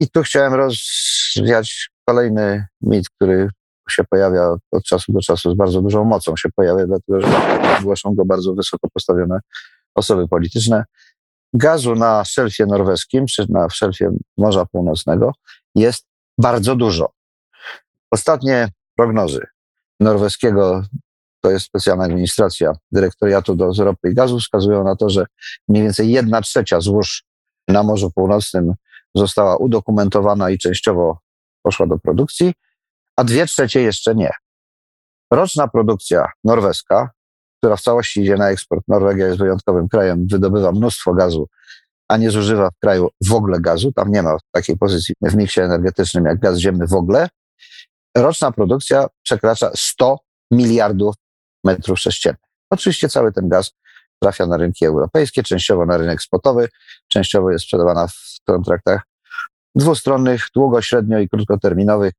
I 0.00 0.10
tu 0.10 0.22
chciałem 0.22 0.54
rozwiać 0.54 1.90
kolejny 2.04 2.66
mit, 2.80 3.08
który 3.10 3.48
się 3.90 4.04
pojawia 4.04 4.56
od 4.70 4.84
czasu 4.84 5.12
do 5.12 5.20
czasu 5.20 5.50
z 5.50 5.56
bardzo 5.56 5.82
dużą 5.82 6.04
mocą 6.04 6.36
się 6.36 6.48
pojawia, 6.56 6.86
dlatego 6.86 7.20
że 7.20 7.28
głoszą 7.82 8.14
go 8.14 8.24
bardzo 8.24 8.54
wysoko 8.54 8.88
postawione 8.94 9.40
osoby 9.94 10.28
polityczne 10.28 10.84
gazu 11.52 11.94
na 11.94 12.24
szelfie 12.24 12.66
norweskim, 12.66 13.26
czy 13.26 13.46
na 13.48 13.70
szelfie 13.70 14.10
Morza 14.38 14.66
Północnego 14.66 15.32
jest 15.74 16.06
bardzo 16.38 16.76
dużo. 16.76 17.12
Ostatnie 18.10 18.68
prognozy 18.96 19.46
norweskiego, 20.00 20.82
to 21.40 21.50
jest 21.50 21.66
specjalna 21.66 22.04
administracja 22.04 22.72
dyrektoriatu 22.92 23.54
do 23.54 23.72
ropy 23.78 24.10
i 24.10 24.14
gazu, 24.14 24.38
wskazują 24.38 24.84
na 24.84 24.96
to, 24.96 25.10
że 25.10 25.26
mniej 25.68 25.82
więcej 25.82 26.10
jedna 26.10 26.40
trzecia 26.40 26.80
złóż 26.80 27.24
na 27.68 27.82
Morzu 27.82 28.10
Północnym 28.10 28.74
została 29.14 29.56
udokumentowana 29.56 30.50
i 30.50 30.58
częściowo 30.58 31.18
poszła 31.62 31.86
do 31.86 31.98
produkcji, 31.98 32.54
a 33.16 33.24
dwie 33.24 33.46
trzecie 33.46 33.80
jeszcze 33.80 34.14
nie. 34.14 34.30
Roczna 35.30 35.68
produkcja 35.68 36.26
norweska 36.44 37.10
która 37.62 37.76
w 37.76 37.80
całości 37.80 38.20
idzie 38.20 38.36
na 38.36 38.50
eksport. 38.50 38.82
Norwegia 38.88 39.26
jest 39.26 39.38
wyjątkowym 39.38 39.88
krajem, 39.88 40.26
wydobywa 40.30 40.72
mnóstwo 40.72 41.14
gazu, 41.14 41.48
a 42.08 42.16
nie 42.16 42.30
zużywa 42.30 42.70
w 42.70 42.78
kraju 42.78 43.08
w 43.26 43.32
ogóle 43.32 43.60
gazu. 43.60 43.92
Tam 43.92 44.12
nie 44.12 44.22
ma 44.22 44.36
takiej 44.50 44.76
pozycji 44.76 45.14
w 45.20 45.34
miksie 45.34 45.60
energetycznym 45.60 46.24
jak 46.24 46.38
gaz 46.38 46.58
ziemny 46.58 46.86
w 46.86 46.94
ogóle. 46.94 47.28
Roczna 48.16 48.52
produkcja 48.52 49.06
przekracza 49.22 49.70
100 49.74 50.18
miliardów 50.50 51.14
metrów 51.64 52.00
sześciennych. 52.00 52.40
Oczywiście 52.70 53.08
cały 53.08 53.32
ten 53.32 53.48
gaz 53.48 53.70
trafia 54.22 54.46
na 54.46 54.56
rynki 54.56 54.86
europejskie, 54.86 55.42
częściowo 55.42 55.86
na 55.86 55.96
rynek 55.96 56.22
spotowy, 56.22 56.68
częściowo 57.08 57.50
jest 57.50 57.64
sprzedawana 57.64 58.06
w 58.06 58.14
kontraktach 58.46 59.02
dwustronnych, 59.74 60.46
długo, 60.54 60.82
średnio 60.82 61.18
i 61.18 61.28
krótkoterminowych 61.28 62.12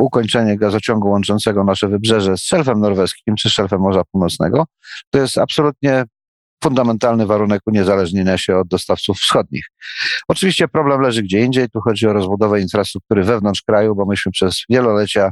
ukończenie 0.00 0.56
gazociągu 0.56 1.08
łączącego 1.08 1.64
nasze 1.64 1.88
wybrzeże 1.88 2.36
z 2.36 2.40
szelfem 2.40 2.80
norweskim 2.80 3.36
czy 3.36 3.50
szelfem 3.50 3.80
Morza 3.80 4.02
Północnego, 4.12 4.66
to 5.10 5.18
jest 5.18 5.38
absolutnie 5.38 6.04
fundamentalny 6.64 7.26
warunek 7.26 7.62
uniezależnienia 7.66 8.38
się 8.38 8.56
od 8.56 8.68
dostawców 8.68 9.18
wschodnich. 9.18 9.64
Oczywiście 10.28 10.68
problem 10.68 11.00
leży 11.00 11.22
gdzie 11.22 11.40
indziej. 11.40 11.68
Tu 11.68 11.80
chodzi 11.80 12.06
o 12.06 12.12
rozbudowę 12.12 12.60
infrastruktury 12.60 13.24
wewnątrz 13.24 13.62
kraju, 13.62 13.94
bo 13.94 14.06
myśmy 14.06 14.32
przez 14.32 14.62
wielolecia, 14.68 15.30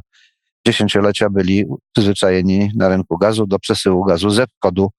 dziesięciolecia 0.67 1.31
byli 1.31 1.65
przyzwyczajeni 1.93 2.71
na 2.77 2.89
rynku 2.89 3.19
gazu 3.19 3.47
do 3.47 3.59
przesyłu 3.59 4.05
gazu 4.05 4.31
ze 4.31 4.47
wschodu 4.47 4.91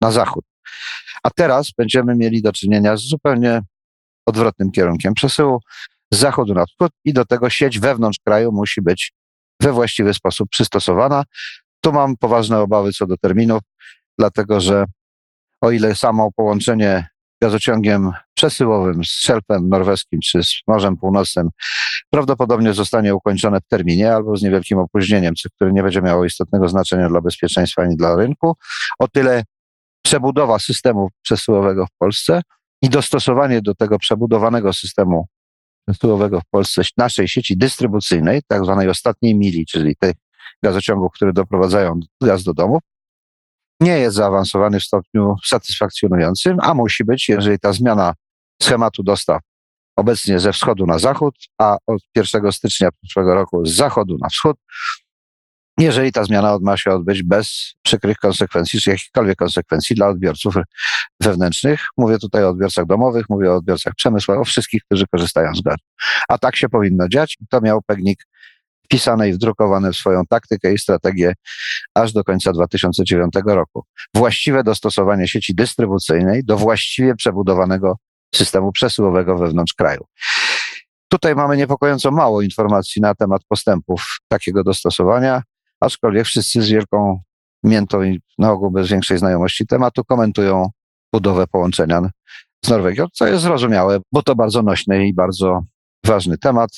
na 0.00 0.10
zachód. 0.10 0.44
A 1.22 1.30
teraz 1.30 1.70
będziemy 1.78 2.14
mieli 2.14 2.42
do 2.42 2.52
czynienia 2.52 2.96
z 2.96 3.00
zupełnie 3.00 3.62
odwrotnym 4.26 4.70
kierunkiem 4.70 5.14
przesyłu 5.14 5.60
z 6.14 6.18
zachodu 6.18 6.54
na 6.54 6.66
wschód 6.66 6.92
i 7.04 7.12
do 7.12 7.24
tego 7.24 7.50
sieć 7.50 7.78
wewnątrz 7.78 8.18
kraju 8.26 8.52
musi 8.52 8.82
być 8.82 9.12
we 9.60 9.72
właściwy 9.72 10.14
sposób 10.14 10.48
przystosowana. 10.50 11.24
Tu 11.80 11.92
mam 11.92 12.16
poważne 12.16 12.60
obawy 12.60 12.92
co 12.92 13.06
do 13.06 13.16
terminów, 13.16 13.62
dlatego 14.18 14.60
że 14.60 14.84
o 15.60 15.70
ile 15.70 15.94
samo 15.94 16.30
połączenie 16.36 17.08
gazociągiem 17.42 18.12
przesyłowym 18.36 19.04
z 19.04 19.08
szelfem 19.08 19.68
norweskim 19.68 20.20
czy 20.20 20.42
z 20.42 20.54
Morzem 20.66 20.96
Północnym 20.96 21.48
prawdopodobnie 22.10 22.72
zostanie 22.72 23.14
ukończone 23.14 23.60
w 23.60 23.68
terminie 23.68 24.14
albo 24.14 24.36
z 24.36 24.42
niewielkim 24.42 24.78
opóźnieniem, 24.78 25.34
co 25.34 25.48
które 25.50 25.72
nie 25.72 25.82
będzie 25.82 26.02
miało 26.02 26.24
istotnego 26.24 26.68
znaczenia 26.68 27.08
dla 27.08 27.20
bezpieczeństwa 27.20 27.82
ani 27.82 27.96
dla 27.96 28.16
rynku, 28.16 28.56
o 28.98 29.08
tyle 29.08 29.44
przebudowa 30.04 30.58
systemu 30.58 31.08
przesyłowego 31.22 31.86
w 31.86 31.98
Polsce 31.98 32.42
i 32.82 32.88
dostosowanie 32.88 33.62
do 33.62 33.74
tego 33.74 33.98
przebudowanego 33.98 34.72
systemu 34.72 35.26
przesyłowego 35.88 36.40
w 36.40 36.44
Polsce 36.50 36.82
naszej 36.96 37.28
sieci 37.28 37.56
dystrybucyjnej, 37.56 38.40
tak 38.48 38.64
zwanej 38.64 38.88
ostatniej 38.88 39.34
mili, 39.34 39.66
czyli 39.66 39.96
tych 39.96 40.14
gazociągów, 40.62 41.12
które 41.12 41.32
doprowadzają 41.32 42.00
gaz 42.22 42.44
do 42.44 42.54
domów, 42.54 42.82
nie 43.80 43.98
jest 43.98 44.16
zaawansowany 44.16 44.80
w 44.80 44.84
stopniu 44.84 45.36
satysfakcjonującym, 45.44 46.56
a 46.60 46.74
musi 46.74 47.04
być, 47.04 47.28
jeżeli 47.28 47.58
ta 47.58 47.72
zmiana 47.72 48.14
schematu 48.62 49.02
dostaw 49.02 49.40
obecnie 49.96 50.40
ze 50.40 50.52
wschodu 50.52 50.86
na 50.86 50.98
zachód, 50.98 51.34
a 51.58 51.76
od 51.86 52.02
1 52.16 52.52
stycznia 52.52 52.88
przyszłego 52.92 53.34
roku 53.34 53.66
z 53.66 53.74
zachodu 53.74 54.16
na 54.20 54.28
wschód, 54.28 54.56
jeżeli 55.78 56.12
ta 56.12 56.24
zmiana 56.24 56.58
ma 56.62 56.76
się 56.76 56.90
odbyć 56.90 57.22
bez 57.22 57.74
przykrych 57.82 58.16
konsekwencji, 58.16 58.80
czy 58.80 58.90
jakichkolwiek 58.90 59.36
konsekwencji 59.36 59.96
dla 59.96 60.08
odbiorców 60.08 60.54
wewnętrznych. 61.20 61.86
Mówię 61.96 62.18
tutaj 62.18 62.44
o 62.44 62.48
odbiorcach 62.48 62.86
domowych, 62.86 63.26
mówię 63.28 63.52
o 63.52 63.56
odbiorcach 63.56 63.94
przemysłowych, 63.94 64.42
o 64.42 64.44
wszystkich, 64.44 64.82
którzy 64.84 65.04
korzystają 65.06 65.54
z 65.54 65.60
gazu. 65.60 65.84
A 66.28 66.38
tak 66.38 66.56
się 66.56 66.68
powinno 66.68 67.08
dziać 67.08 67.36
to 67.50 67.60
miał 67.60 67.82
Pegnik 67.82 68.26
wpisane 68.84 69.28
i 69.28 69.32
wdrukowane 69.32 69.92
w 69.92 69.96
swoją 69.96 70.26
taktykę 70.28 70.72
i 70.72 70.78
strategię 70.78 71.34
aż 71.94 72.12
do 72.12 72.24
końca 72.24 72.52
2009 72.52 73.34
roku. 73.46 73.84
Właściwe 74.14 74.64
dostosowanie 74.64 75.28
sieci 75.28 75.54
dystrybucyjnej 75.54 76.44
do 76.44 76.56
właściwie 76.56 77.14
przebudowanego 77.14 77.96
systemu 78.34 78.72
przesyłowego 78.72 79.38
wewnątrz 79.38 79.74
kraju. 79.74 80.04
Tutaj 81.08 81.34
mamy 81.34 81.56
niepokojąco 81.56 82.10
mało 82.10 82.42
informacji 82.42 83.02
na 83.02 83.14
temat 83.14 83.42
postępów 83.48 84.02
takiego 84.28 84.64
dostosowania 84.64 85.42
aczkolwiek 85.80 86.26
wszyscy 86.26 86.62
z 86.62 86.68
wielką 86.68 87.20
miętą 87.62 88.02
i 88.02 88.20
na 88.38 88.52
ogół 88.52 88.70
bez 88.70 88.88
większej 88.88 89.18
znajomości 89.18 89.66
tematu 89.66 90.04
komentują 90.04 90.70
budowę 91.12 91.46
połączenia 91.46 92.02
z 92.64 92.68
Norwegią, 92.68 93.06
co 93.12 93.26
jest 93.26 93.42
zrozumiałe, 93.42 93.98
bo 94.12 94.22
to 94.22 94.34
bardzo 94.34 94.62
nośny 94.62 95.08
i 95.08 95.14
bardzo 95.14 95.64
ważny 96.06 96.38
temat. 96.38 96.70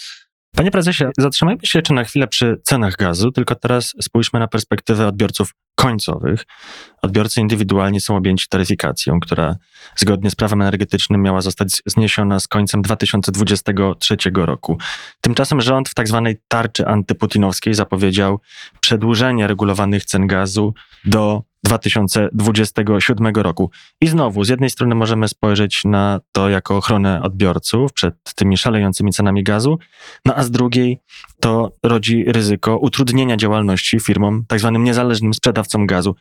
Panie 0.56 0.70
prezesie, 0.70 1.04
zatrzymajmy 1.18 1.60
się 1.66 1.78
jeszcze 1.78 1.94
na 1.94 2.04
chwilę 2.04 2.28
przy 2.28 2.60
cenach 2.64 2.96
gazu, 2.96 3.32
tylko 3.32 3.54
teraz 3.54 3.94
spójrzmy 4.00 4.40
na 4.40 4.48
perspektywę 4.48 5.06
odbiorców 5.06 5.54
końcowych. 5.74 6.44
Odbiorcy 7.02 7.40
indywidualni 7.40 8.00
są 8.00 8.16
objęci 8.16 8.48
taryfikacją, 8.48 9.20
która 9.20 9.56
zgodnie 9.96 10.30
z 10.30 10.34
prawem 10.34 10.62
energetycznym 10.62 11.22
miała 11.22 11.40
zostać 11.40 11.82
zniesiona 11.86 12.40
z 12.40 12.48
końcem 12.48 12.82
2023 12.82 14.16
roku. 14.34 14.78
Tymczasem 15.20 15.60
rząd 15.60 15.88
w 15.88 15.94
tzw. 15.94 16.22
Tak 16.24 16.36
tarczy 16.48 16.86
antyputinowskiej 16.86 17.74
zapowiedział 17.74 18.40
przedłużenie 18.80 19.46
regulowanych 19.46 20.04
cen 20.04 20.26
gazu 20.26 20.74
do 21.04 21.42
2027 21.66 23.34
roku. 23.34 23.70
I 24.00 24.06
znowu, 24.08 24.44
z 24.44 24.48
jednej 24.48 24.70
strony 24.70 24.94
możemy 24.94 25.28
spojrzeć 25.28 25.84
na 25.84 26.20
to 26.32 26.48
jako 26.48 26.76
ochronę 26.76 27.22
odbiorców 27.22 27.92
przed 27.92 28.14
tymi 28.34 28.56
szalejącymi 28.56 29.12
cenami 29.12 29.42
gazu, 29.42 29.78
no 30.24 30.34
a 30.34 30.42
z 30.42 30.50
drugiej 30.50 31.00
to 31.40 31.72
rodzi 31.82 32.24
ryzyko 32.26 32.78
utrudnienia 32.78 33.36
działalności 33.36 34.00
firmom, 34.00 34.44
tak 34.48 34.60
zwanym 34.60 34.84
niezależnym 34.84 35.34
sprzedawcom 35.34 35.86
gazu. 35.86 36.14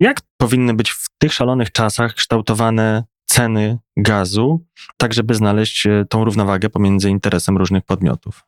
Jak 0.00 0.20
powinny 0.36 0.74
być 0.74 0.90
w 0.90 1.06
tych 1.18 1.32
szalonych 1.32 1.72
czasach 1.72 2.14
kształtowane 2.14 3.04
ceny 3.26 3.78
gazu, 3.96 4.64
tak 4.96 5.14
żeby 5.14 5.34
znaleźć 5.34 5.86
e, 5.86 6.04
tą 6.08 6.24
równowagę 6.24 6.70
pomiędzy 6.70 7.10
interesem 7.10 7.56
różnych 7.56 7.84
podmiotów? 7.84 8.44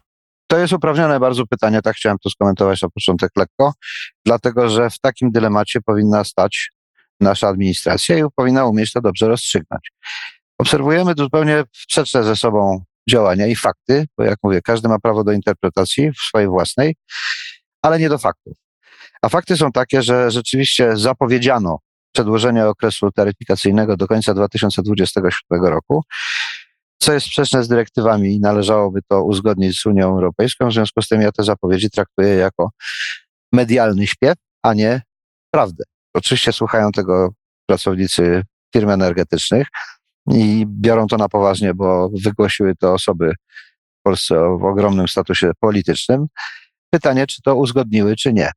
To 0.50 0.58
jest 0.58 0.72
uprawnione 0.72 1.20
bardzo 1.20 1.46
pytanie, 1.46 1.82
tak 1.82 1.96
chciałem 1.96 2.18
to 2.18 2.30
skomentować 2.30 2.82
na 2.82 2.88
początek 2.88 3.30
lekko, 3.36 3.72
dlatego 4.24 4.68
że 4.68 4.90
w 4.90 4.98
takim 4.98 5.30
dylemacie 5.30 5.80
powinna 5.80 6.24
stać 6.24 6.70
nasza 7.20 7.48
administracja 7.48 8.18
i 8.18 8.22
powinna 8.36 8.64
umieć 8.64 8.92
to 8.92 9.00
dobrze 9.00 9.28
rozstrzygnąć. 9.28 9.92
Obserwujemy 10.58 11.14
zupełnie 11.18 11.64
sprzeczne 11.72 12.24
ze 12.24 12.36
sobą 12.36 12.84
działania 13.10 13.46
i 13.46 13.56
fakty, 13.56 14.06
bo 14.18 14.24
jak 14.24 14.38
mówię, 14.42 14.62
każdy 14.62 14.88
ma 14.88 14.98
prawo 14.98 15.24
do 15.24 15.32
interpretacji 15.32 16.10
swojej 16.28 16.48
własnej, 16.48 16.96
ale 17.82 17.98
nie 17.98 18.08
do 18.08 18.18
faktów. 18.18 18.56
A 19.22 19.28
fakty 19.28 19.56
są 19.56 19.72
takie, 19.72 20.02
że 20.02 20.30
rzeczywiście 20.30 20.96
zapowiedziano 20.96 21.78
przedłużenie 22.12 22.66
okresu 22.66 23.10
taryfikacyjnego 23.10 23.96
do 23.96 24.06
końca 24.06 24.34
2027 24.34 25.64
roku, 25.64 26.02
co 26.98 27.12
jest 27.12 27.26
sprzeczne 27.26 27.64
z 27.64 27.68
dyrektywami 27.68 28.34
i 28.34 28.40
należałoby 28.40 29.00
to 29.08 29.22
uzgodnić 29.22 29.80
z 29.80 29.86
Unią 29.86 30.08
Europejską. 30.08 30.68
W 30.68 30.72
związku 30.72 31.02
z 31.02 31.08
tym 31.08 31.20
ja 31.20 31.32
te 31.32 31.44
zapowiedzi 31.44 31.90
traktuję 31.90 32.34
jako 32.34 32.70
medialny 33.52 34.06
śpiew, 34.06 34.34
a 34.62 34.74
nie 34.74 35.02
prawdę. 35.50 35.84
Oczywiście 36.14 36.52
słuchają 36.52 36.92
tego 36.92 37.32
pracownicy 37.66 38.42
firm 38.74 38.90
energetycznych 38.90 39.68
i 40.32 40.66
biorą 40.66 41.06
to 41.06 41.16
na 41.16 41.28
poważnie, 41.28 41.74
bo 41.74 42.10
wygłosiły 42.24 42.74
to 42.76 42.92
osoby 42.92 43.32
w 44.00 44.02
Polsce 44.02 44.34
w 44.60 44.64
ogromnym 44.64 45.08
statusie 45.08 45.50
politycznym. 45.60 46.26
Pytanie, 46.90 47.26
czy 47.26 47.42
to 47.42 47.56
uzgodniły, 47.56 48.16
czy 48.16 48.32
nie. 48.32 48.50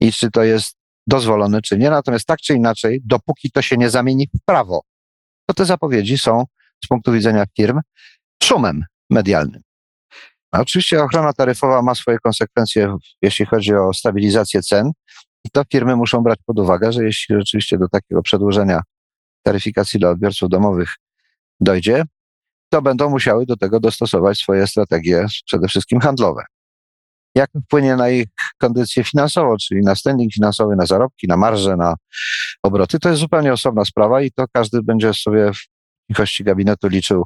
I 0.00 0.12
czy 0.12 0.30
to 0.30 0.42
jest 0.42 0.76
dozwolone, 1.06 1.62
czy 1.62 1.78
nie. 1.78 1.90
Natomiast 1.90 2.26
tak 2.26 2.38
czy 2.38 2.54
inaczej, 2.54 3.00
dopóki 3.04 3.50
to 3.50 3.62
się 3.62 3.76
nie 3.76 3.90
zamieni 3.90 4.28
w 4.34 4.44
prawo, 4.44 4.80
to 5.46 5.54
te 5.54 5.64
zapowiedzi 5.64 6.18
są 6.18 6.44
z 6.84 6.86
punktu 6.86 7.12
widzenia 7.12 7.44
firm 7.56 7.80
szumem 8.42 8.84
medialnym. 9.10 9.62
A 10.52 10.60
oczywiście 10.60 11.02
ochrona 11.02 11.32
taryfowa 11.32 11.82
ma 11.82 11.94
swoje 11.94 12.18
konsekwencje, 12.18 12.96
jeśli 13.22 13.46
chodzi 13.46 13.74
o 13.74 13.94
stabilizację 13.94 14.62
cen. 14.62 14.90
I 15.44 15.50
to 15.50 15.62
firmy 15.72 15.96
muszą 15.96 16.20
brać 16.20 16.38
pod 16.46 16.58
uwagę, 16.58 16.92
że 16.92 17.04
jeśli 17.04 17.36
rzeczywiście 17.36 17.78
do 17.78 17.88
takiego 17.88 18.22
przedłużenia 18.22 18.80
taryfikacji 19.42 20.00
dla 20.00 20.10
odbiorców 20.10 20.48
domowych 20.48 20.94
dojdzie, 21.60 22.04
to 22.72 22.82
będą 22.82 23.10
musiały 23.10 23.46
do 23.46 23.56
tego 23.56 23.80
dostosować 23.80 24.38
swoje 24.38 24.66
strategie, 24.66 25.26
przede 25.46 25.68
wszystkim 25.68 26.00
handlowe. 26.00 26.44
Jak 27.34 27.50
wpłynie 27.64 27.96
na 27.96 28.10
ich 28.10 28.26
kondycję 28.58 29.04
finansową, 29.04 29.56
czyli 29.56 29.80
na 29.80 29.94
standing 29.94 30.32
finansowy, 30.32 30.76
na 30.76 30.86
zarobki, 30.86 31.26
na 31.28 31.36
marże, 31.36 31.76
na 31.76 31.94
obroty, 32.62 32.98
to 32.98 33.08
jest 33.08 33.20
zupełnie 33.20 33.52
osobna 33.52 33.84
sprawa 33.84 34.22
i 34.22 34.30
to 34.30 34.44
każdy 34.52 34.82
będzie 34.82 35.14
sobie 35.14 35.50
w 36.04 36.12
cichości 36.12 36.44
gabinetu 36.44 36.88
liczył, 36.88 37.24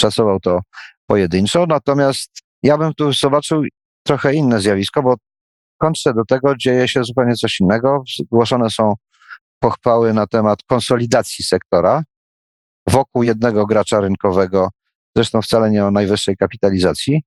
szacował 0.00 0.40
to 0.40 0.60
pojedynczo. 1.06 1.66
Natomiast 1.66 2.30
ja 2.62 2.78
bym 2.78 2.94
tu 2.94 3.12
zobaczył 3.12 3.62
trochę 4.06 4.34
inne 4.34 4.60
zjawisko, 4.60 5.02
bo 5.02 5.14
kończę 5.78 6.14
do 6.14 6.24
tego 6.24 6.56
dzieje 6.56 6.88
się 6.88 7.04
zupełnie 7.04 7.34
coś 7.34 7.60
innego. 7.60 8.02
Zgłoszone 8.18 8.70
są 8.70 8.94
pochwały 9.60 10.14
na 10.14 10.26
temat 10.26 10.62
konsolidacji 10.62 11.44
sektora 11.44 12.02
wokół 12.88 13.22
jednego 13.22 13.66
gracza 13.66 14.00
rynkowego, 14.00 14.68
zresztą 15.16 15.42
wcale 15.42 15.70
nie 15.70 15.84
o 15.84 15.90
najwyższej 15.90 16.36
kapitalizacji, 16.36 17.22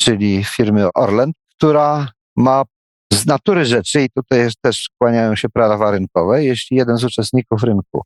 czyli 0.00 0.44
firmy 0.44 0.88
Orlen, 0.94 1.32
która 1.56 2.08
ma 2.36 2.64
z 3.12 3.26
natury 3.26 3.64
rzeczy, 3.64 4.02
i 4.02 4.10
tutaj 4.10 4.48
też 4.60 4.90
kłaniają 4.98 5.36
się 5.36 5.48
prawa 5.48 5.90
rynkowe, 5.90 6.44
jeśli 6.44 6.76
jeden 6.76 6.96
z 6.96 7.04
uczestników 7.04 7.62
rynku 7.62 8.02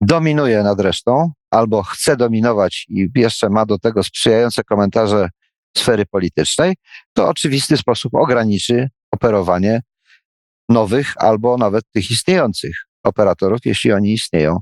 dominuje 0.00 0.62
nad 0.62 0.80
resztą, 0.80 1.32
albo 1.50 1.82
chce 1.82 2.16
dominować 2.16 2.86
i 2.88 3.08
jeszcze 3.14 3.50
ma 3.50 3.66
do 3.66 3.78
tego 3.78 4.02
sprzyjające 4.02 4.64
komentarze 4.64 5.28
sfery 5.76 6.06
politycznej, 6.06 6.76
to 7.12 7.28
oczywisty 7.28 7.76
sposób 7.76 8.14
ograniczy 8.14 8.88
operowanie 9.10 9.82
nowych 10.68 11.14
albo 11.16 11.56
nawet 11.56 11.84
tych 11.92 12.10
istniejących 12.10 12.76
operatorów, 13.02 13.60
jeśli 13.64 13.92
oni 13.92 14.12
istnieją 14.12 14.58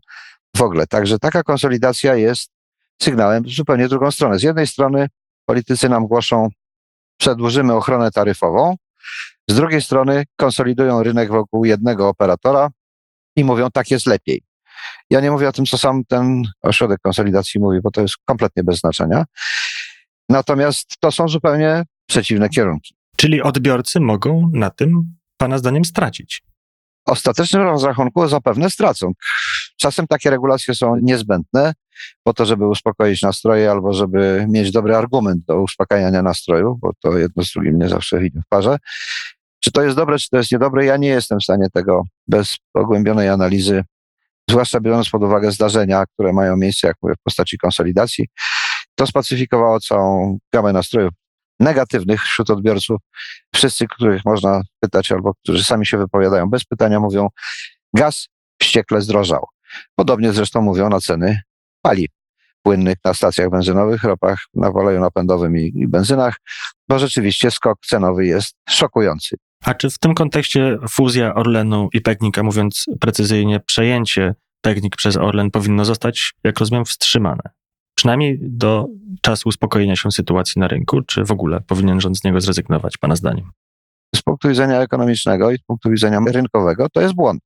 w 0.56 0.62
ogóle. 0.62 0.86
Także 0.86 1.18
taka 1.18 1.42
konsolidacja 1.42 2.14
jest 2.14 2.50
sygnałem 3.02 3.44
w 3.44 3.48
zupełnie 3.48 3.88
drugą 3.88 4.10
stronę. 4.10 4.38
Z 4.38 4.42
jednej 4.42 4.66
strony 4.66 5.06
politycy 5.46 5.88
nam 5.88 6.06
głoszą, 6.06 6.48
przedłużymy 7.18 7.74
ochronę 7.74 8.10
taryfową, 8.10 8.76
z 9.48 9.54
drugiej 9.54 9.82
strony 9.82 10.24
konsolidują 10.36 11.02
rynek 11.02 11.28
wokół 11.30 11.64
jednego 11.64 12.08
operatora 12.08 12.70
i 13.36 13.44
mówią, 13.44 13.70
tak 13.70 13.90
jest 13.90 14.06
lepiej. 14.06 14.42
Ja 15.10 15.20
nie 15.20 15.30
mówię 15.30 15.48
o 15.48 15.52
tym, 15.52 15.66
co 15.66 15.78
sam 15.78 16.04
ten 16.04 16.42
ośrodek 16.62 17.00
konsolidacji 17.02 17.60
mówi, 17.60 17.80
bo 17.82 17.90
to 17.90 18.00
jest 18.00 18.14
kompletnie 18.24 18.64
bez 18.64 18.78
znaczenia. 18.78 19.24
Natomiast 20.28 20.86
to 21.00 21.12
są 21.12 21.28
zupełnie 21.28 21.84
przeciwne 22.06 22.48
kierunki. 22.48 22.94
Czyli 23.16 23.42
odbiorcy 23.42 24.00
mogą 24.00 24.50
na 24.52 24.70
tym, 24.70 25.16
Pana 25.36 25.58
zdaniem, 25.58 25.84
stracić. 25.84 26.42
W 27.08 27.10
ostatecznym 27.10 27.62
rozrachunku 27.62 28.28
zapewne 28.28 28.70
stracą. 28.70 29.12
Czasem 29.76 30.06
takie 30.06 30.30
regulacje 30.30 30.74
są 30.74 30.96
niezbędne 30.96 31.72
po 32.22 32.34
to, 32.34 32.46
żeby 32.46 32.66
uspokoić 32.66 33.22
nastroje 33.22 33.70
albo 33.70 33.92
żeby 33.92 34.46
mieć 34.48 34.70
dobry 34.70 34.96
argument 34.96 35.44
do 35.44 35.62
uspokajania 35.62 36.22
nastrojów, 36.22 36.80
bo 36.80 36.90
to 37.00 37.18
jedno 37.18 37.44
z 37.44 37.52
drugim 37.52 37.78
nie 37.78 37.88
zawsze 37.88 38.26
idzie 38.26 38.40
w 38.40 38.48
parze. 38.48 38.76
Czy 39.60 39.72
to 39.72 39.82
jest 39.82 39.96
dobre, 39.96 40.18
czy 40.18 40.30
to 40.30 40.36
jest 40.36 40.52
niedobre? 40.52 40.84
Ja 40.84 40.96
nie 40.96 41.08
jestem 41.08 41.38
w 41.38 41.42
stanie 41.42 41.66
tego 41.72 42.02
bez 42.28 42.56
pogłębionej 42.72 43.28
analizy, 43.28 43.84
zwłaszcza 44.50 44.80
biorąc 44.80 45.10
pod 45.10 45.22
uwagę 45.22 45.52
zdarzenia, 45.52 46.04
które 46.14 46.32
mają 46.32 46.56
miejsce, 46.56 46.86
jak 46.86 46.96
mówię, 47.02 47.14
w 47.14 47.22
postaci 47.22 47.58
konsolidacji. 47.58 48.26
To 48.94 49.06
spacyfikowało 49.06 49.80
całą 49.80 50.38
gamę 50.52 50.72
nastrojów 50.72 51.12
negatywnych 51.60 52.22
wśród 52.22 52.50
odbiorców. 52.50 53.00
Wszyscy, 53.54 53.86
których 53.86 54.24
można 54.24 54.62
pytać 54.80 55.12
albo 55.12 55.34
którzy 55.34 55.64
sami 55.64 55.86
się 55.86 55.98
wypowiadają 55.98 56.50
bez 56.50 56.64
pytania, 56.64 57.00
mówią, 57.00 57.28
gaz 57.94 58.28
wściekle 58.62 59.00
zdrożał. 59.00 59.46
Podobnie 59.94 60.32
zresztą 60.32 60.62
mówią 60.62 60.88
na 60.88 61.00
ceny 61.00 61.40
paliw 61.82 62.10
płynnych 62.62 62.96
na 63.04 63.14
stacjach 63.14 63.50
benzynowych, 63.50 64.02
ropach, 64.02 64.38
na 64.54 64.68
oleju 64.72 65.00
napędowym 65.00 65.56
i, 65.56 65.72
i 65.74 65.88
benzynach, 65.88 66.36
bo 66.88 66.98
rzeczywiście 66.98 67.50
skok 67.50 67.78
cenowy 67.86 68.26
jest 68.26 68.54
szokujący. 68.68 69.36
A 69.66 69.74
czy 69.74 69.90
w 69.90 69.98
tym 69.98 70.14
kontekście 70.14 70.78
fuzja 70.90 71.34
Orlenu 71.34 71.88
i 71.92 72.02
Technika, 72.02 72.42
mówiąc 72.42 72.84
precyzyjnie, 73.00 73.60
przejęcie 73.60 74.34
Technik 74.60 74.96
przez 74.96 75.16
Orlen 75.16 75.50
powinno 75.50 75.84
zostać, 75.84 76.32
jak 76.44 76.58
rozumiem, 76.58 76.84
wstrzymane? 76.84 77.42
Przynajmniej 77.94 78.38
do 78.42 78.86
czasu 79.20 79.48
uspokojenia 79.48 79.96
się 79.96 80.10
sytuacji 80.10 80.60
na 80.60 80.68
rynku, 80.68 81.02
czy 81.02 81.24
w 81.24 81.30
ogóle 81.30 81.60
powinien 81.60 82.00
rząd 82.00 82.18
z 82.18 82.24
niego 82.24 82.40
zrezygnować, 82.40 82.96
Pana 82.96 83.16
zdaniem? 83.16 83.50
Z 84.16 84.22
punktu 84.22 84.48
widzenia 84.48 84.80
ekonomicznego 84.80 85.50
i 85.50 85.58
z 85.58 85.62
punktu 85.62 85.90
widzenia 85.90 86.20
rynkowego 86.32 86.88
to 86.88 87.00
jest 87.00 87.14
błąd. 87.14 87.40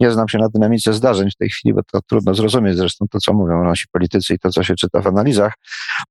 Nie 0.00 0.10
znam 0.10 0.28
się 0.28 0.38
na 0.38 0.48
dynamice 0.48 0.92
zdarzeń 0.92 1.30
w 1.30 1.36
tej 1.36 1.48
chwili, 1.50 1.74
bo 1.74 1.80
to 1.92 2.00
trudno 2.08 2.34
zrozumieć 2.34 2.76
zresztą 2.76 3.06
to, 3.10 3.18
co 3.18 3.32
mówią 3.32 3.64
nasi 3.64 3.84
politycy 3.92 4.34
i 4.34 4.38
to, 4.38 4.50
co 4.50 4.62
się 4.62 4.74
czyta 4.74 5.00
w 5.00 5.06
analizach. 5.06 5.52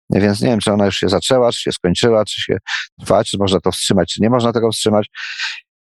Więc 0.10 0.42
nie 0.42 0.50
wiem, 0.50 0.60
czy 0.60 0.74
ona 0.74 0.86
już 0.86 0.98
się 0.98 1.10
zaczęła, 1.10 1.52
czy 1.52 1.62
się 1.62 1.72
skończyła, 1.72 2.26
czy 2.26 2.42
się 2.42 2.58
trwa, 3.00 3.24
czy 3.24 3.38
można 3.38 3.60
to 3.60 3.72
wstrzymać, 3.72 4.14
czy 4.14 4.22
nie 4.22 4.30
można 4.30 4.54
tego 4.54 4.72
wstrzymać. 4.72 5.08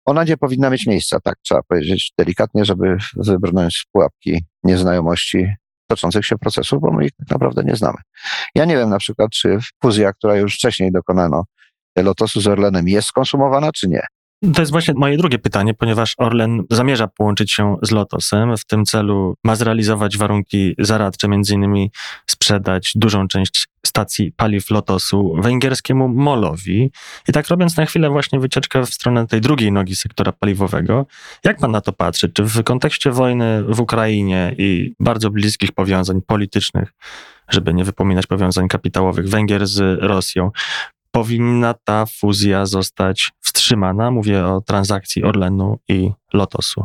Ona 0.04 0.24
nie 0.24 0.36
powinna 0.36 0.70
mieć 0.70 0.86
miejsca, 0.86 1.20
tak 1.20 1.34
trzeba 1.42 1.62
powiedzieć 1.62 2.12
delikatnie, 2.18 2.64
żeby 2.64 2.96
wybrnąć 3.16 3.76
z 3.76 3.84
pułapki 3.92 4.44
nieznajomości 4.64 5.46
toczących 5.86 6.26
się 6.26 6.38
procesów, 6.38 6.80
bo 6.80 6.92
my 6.92 7.04
ich 7.04 7.12
tak 7.12 7.30
naprawdę 7.30 7.64
nie 7.64 7.76
znamy. 7.76 7.98
Ja 8.54 8.64
nie 8.64 8.76
wiem 8.76 8.90
na 8.90 8.98
przykład, 8.98 9.30
czy 9.30 9.58
fuzja, 9.82 10.12
która 10.12 10.36
już 10.36 10.54
wcześniej 10.54 10.92
dokonano 10.92 11.44
Lotosu 11.96 12.40
z 12.40 12.46
Orlenem 12.46 12.88
jest 12.88 13.08
skonsumowana, 13.08 13.72
czy 13.72 13.88
nie. 13.88 14.02
To 14.54 14.62
jest 14.62 14.72
właśnie 14.72 14.94
moje 14.94 15.16
drugie 15.16 15.38
pytanie, 15.38 15.74
ponieważ 15.74 16.14
Orlen 16.18 16.62
zamierza 16.70 17.08
połączyć 17.08 17.52
się 17.52 17.76
z 17.82 17.90
Lotosem. 17.90 18.56
W 18.56 18.64
tym 18.64 18.84
celu 18.84 19.34
ma 19.44 19.56
zrealizować 19.56 20.16
warunki 20.16 20.74
zaradcze, 20.78 21.28
między 21.28 21.54
innymi 21.54 21.90
sprzedać 22.26 22.92
dużą 22.94 23.28
część 23.28 23.68
stacji 23.86 24.32
paliw 24.32 24.70
Lotosu 24.70 25.34
węgierskiemu 25.38 26.08
Molowi. 26.08 26.90
I 27.28 27.32
tak 27.32 27.48
robiąc 27.48 27.76
na 27.76 27.86
chwilę 27.86 28.10
właśnie 28.10 28.40
wycieczkę 28.40 28.86
w 28.86 28.94
stronę 28.94 29.26
tej 29.26 29.40
drugiej 29.40 29.72
nogi 29.72 29.96
sektora 29.96 30.32
paliwowego, 30.32 31.06
jak 31.44 31.58
pan 31.58 31.70
na 31.70 31.80
to 31.80 31.92
patrzy? 31.92 32.28
Czy 32.28 32.44
w 32.44 32.64
kontekście 32.64 33.10
wojny 33.10 33.64
w 33.68 33.80
Ukrainie 33.80 34.54
i 34.58 34.94
bardzo 35.00 35.30
bliskich 35.30 35.72
powiązań 35.72 36.20
politycznych, 36.26 36.92
żeby 37.48 37.74
nie 37.74 37.84
wypominać 37.84 38.26
powiązań 38.26 38.68
kapitałowych 38.68 39.28
Węgier 39.28 39.66
z 39.66 40.02
Rosją, 40.02 40.50
powinna 41.10 41.74
ta 41.74 42.06
fuzja 42.06 42.66
zostać 42.66 43.30
wstrzymana? 43.72 44.10
Mówię 44.10 44.46
o 44.46 44.60
transakcji 44.60 45.24
Orlenu 45.24 45.78
i 45.88 46.10
Lotosu. 46.32 46.84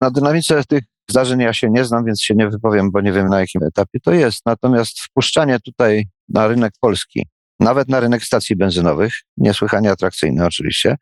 Na 0.00 0.10
dynamice 0.10 0.64
tych 0.64 0.84
zdarzeń 1.10 1.40
ja 1.40 1.52
się 1.52 1.70
nie 1.70 1.84
znam, 1.84 2.04
więc 2.04 2.22
się 2.22 2.34
nie 2.34 2.48
wypowiem, 2.48 2.90
bo 2.90 3.00
nie 3.00 3.12
wiem 3.12 3.28
na 3.28 3.40
jakim 3.40 3.62
etapie 3.62 4.00
to 4.00 4.12
jest. 4.12 4.46
Natomiast 4.46 5.00
wpuszczanie 5.00 5.60
tutaj 5.60 6.08
na 6.28 6.48
rynek 6.48 6.72
polski, 6.80 7.26
nawet 7.60 7.88
na 7.88 8.00
rynek 8.00 8.24
stacji 8.24 8.56
benzynowych, 8.56 9.14
niesłychanie 9.36 9.90
atrakcyjny 9.90 10.46
oczywiście, 10.46 10.96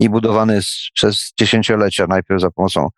i 0.00 0.10
budowany 0.10 0.60
przez 0.94 1.32
dziesięciolecia, 1.38 2.06
najpierw 2.06 2.40
za 2.40 2.50
pomocą 2.50 2.88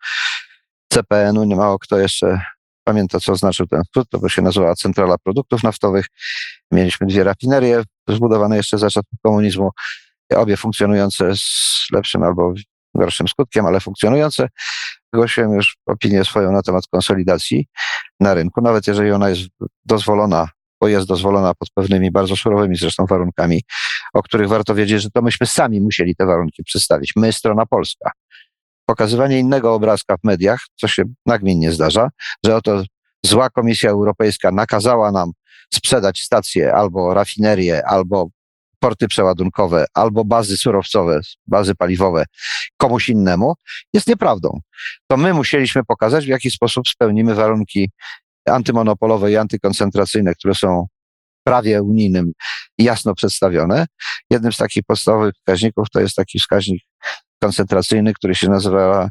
CPN-u, 0.93 1.43
nie 1.43 1.55
mało 1.55 1.79
kto 1.79 1.99
jeszcze 1.99 2.41
pamięta, 2.83 3.19
co 3.19 3.35
znaczył 3.35 3.67
ten 3.67 3.81
skrót, 3.83 4.07
to 4.09 4.29
się 4.29 4.41
nazywała 4.41 4.75
Centrala 4.75 5.17
Produktów 5.17 5.63
Naftowych. 5.63 6.05
Mieliśmy 6.71 7.07
dwie 7.07 7.23
rafinerie 7.23 7.83
zbudowane 8.09 8.57
jeszcze 8.57 8.77
za 8.77 8.89
czasów 8.89 9.19
komunizmu, 9.23 9.69
obie 10.35 10.57
funkcjonujące 10.57 11.35
z 11.35 11.87
lepszym 11.93 12.23
albo 12.23 12.53
gorszym 12.95 13.27
skutkiem, 13.27 13.65
ale 13.65 13.79
funkcjonujące. 13.79 14.47
Wygłosiłem 15.13 15.53
już 15.53 15.77
opinię 15.85 16.25
swoją 16.25 16.51
na 16.51 16.61
temat 16.61 16.83
konsolidacji 16.91 17.67
na 18.19 18.33
rynku, 18.33 18.61
nawet 18.61 18.87
jeżeli 18.87 19.11
ona 19.11 19.29
jest 19.29 19.41
dozwolona 19.85 20.49
bo 20.81 20.87
jest 20.87 21.07
dozwolona 21.07 21.53
pod 21.53 21.69
pewnymi 21.69 22.11
bardzo 22.11 22.35
surowymi 22.35 22.75
zresztą 22.75 23.05
warunkami, 23.05 23.61
o 24.13 24.23
których 24.23 24.49
warto 24.49 24.75
wiedzieć, 24.75 25.01
że 25.01 25.09
to 25.09 25.21
myśmy 25.21 25.47
sami 25.47 25.81
musieli 25.81 26.15
te 26.15 26.25
warunki 26.25 26.63
przedstawić. 26.63 27.13
My, 27.15 27.33
strona 27.33 27.65
polska. 27.65 28.11
Pokazywanie 28.85 29.39
innego 29.39 29.73
obrazka 29.73 30.17
w 30.17 30.23
mediach, 30.23 30.59
co 30.75 30.87
się 30.87 31.03
nagminnie 31.25 31.71
zdarza, 31.71 32.09
że 32.45 32.55
oto 32.55 32.83
zła 33.25 33.49
Komisja 33.49 33.89
Europejska 33.89 34.51
nakazała 34.51 35.11
nam 35.11 35.31
sprzedać 35.73 36.21
stacje 36.21 36.73
albo 36.73 37.13
rafinerie, 37.13 37.85
albo 37.85 38.29
porty 38.79 39.07
przeładunkowe, 39.07 39.85
albo 39.93 40.25
bazy 40.25 40.57
surowcowe, 40.57 41.19
bazy 41.47 41.75
paliwowe 41.75 42.25
komuś 42.77 43.09
innemu, 43.09 43.53
jest 43.93 44.07
nieprawdą. 44.07 44.59
To 45.07 45.17
my 45.17 45.33
musieliśmy 45.33 45.83
pokazać, 45.83 46.25
w 46.25 46.29
jaki 46.29 46.51
sposób 46.51 46.87
spełnimy 46.87 47.35
warunki 47.35 47.89
antymonopolowe 48.45 49.31
i 49.31 49.37
antykoncentracyjne, 49.37 50.35
które 50.35 50.55
są 50.55 50.87
prawie 51.43 51.81
unijnym 51.83 52.31
jasno 52.77 53.15
przedstawione. 53.15 53.85
Jednym 54.29 54.53
z 54.53 54.57
takich 54.57 54.83
podstawowych 54.87 55.33
wskaźników 55.35 55.87
to 55.89 55.99
jest 55.99 56.15
taki 56.15 56.39
wskaźnik 56.39 56.83
koncentracyjny, 57.43 58.13
który 58.13 58.35
się 58.35 58.49
nazywa 58.49 59.09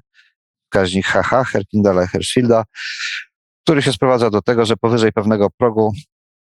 wskaźnik 0.65 1.07
HH, 1.07 1.45
Herfindala 1.45 2.07
Hershfielda, 2.07 2.65
który 3.65 3.83
się 3.83 3.93
sprowadza 3.93 4.31
do 4.31 4.43
tego, 4.43 4.67
że 4.67 4.77
powyżej 4.77 5.13
pewnego 5.13 5.51
progu 5.51 5.93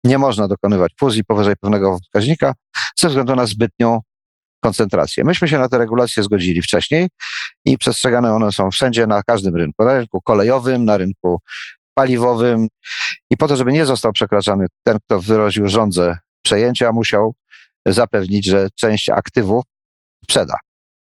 nie 0.03 0.17
można 0.17 0.47
dokonywać 0.47 0.91
fuzji 0.99 1.23
powyżej 1.23 1.55
pewnego 1.61 1.99
wskaźnika 1.99 2.53
ze 2.99 3.07
względu 3.07 3.35
na 3.35 3.45
zbytnią 3.45 3.99
koncentrację. 4.63 5.23
Myśmy 5.23 5.47
się 5.47 5.59
na 5.59 5.69
te 5.69 5.77
regulacje 5.77 6.23
zgodzili 6.23 6.61
wcześniej 6.61 7.07
i 7.65 7.77
przestrzegane 7.77 8.33
one 8.33 8.51
są 8.51 8.71
wszędzie, 8.71 9.07
na 9.07 9.23
każdym 9.23 9.55
rynku, 9.55 9.83
na 9.83 9.97
rynku 9.97 10.21
kolejowym, 10.21 10.85
na 10.85 10.97
rynku 10.97 11.41
paliwowym 11.93 12.67
i 13.29 13.37
po 13.37 13.47
to, 13.47 13.55
żeby 13.55 13.71
nie 13.71 13.85
został 13.85 14.11
przekraczany 14.11 14.65
ten, 14.83 14.97
kto 14.99 15.21
wyraził 15.21 15.67
żądzę 15.67 16.17
przejęcia, 16.41 16.91
musiał 16.91 17.35
zapewnić, 17.85 18.45
że 18.45 18.67
część 18.75 19.09
aktywów 19.09 19.63
sprzeda. 20.23 20.55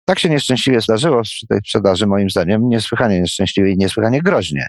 Tak 0.04 0.18
się 0.18 0.28
nieszczęśliwie 0.28 0.80
zdarzyło 0.80 1.22
przy 1.22 1.46
tej 1.46 1.58
sprzedaży, 1.58 2.06
moim 2.06 2.30
zdaniem, 2.30 2.68
niesłychanie 2.68 3.20
nieszczęśliwie 3.20 3.70
i 3.70 3.76
niesłychanie 3.76 4.22
groźnie, 4.22 4.66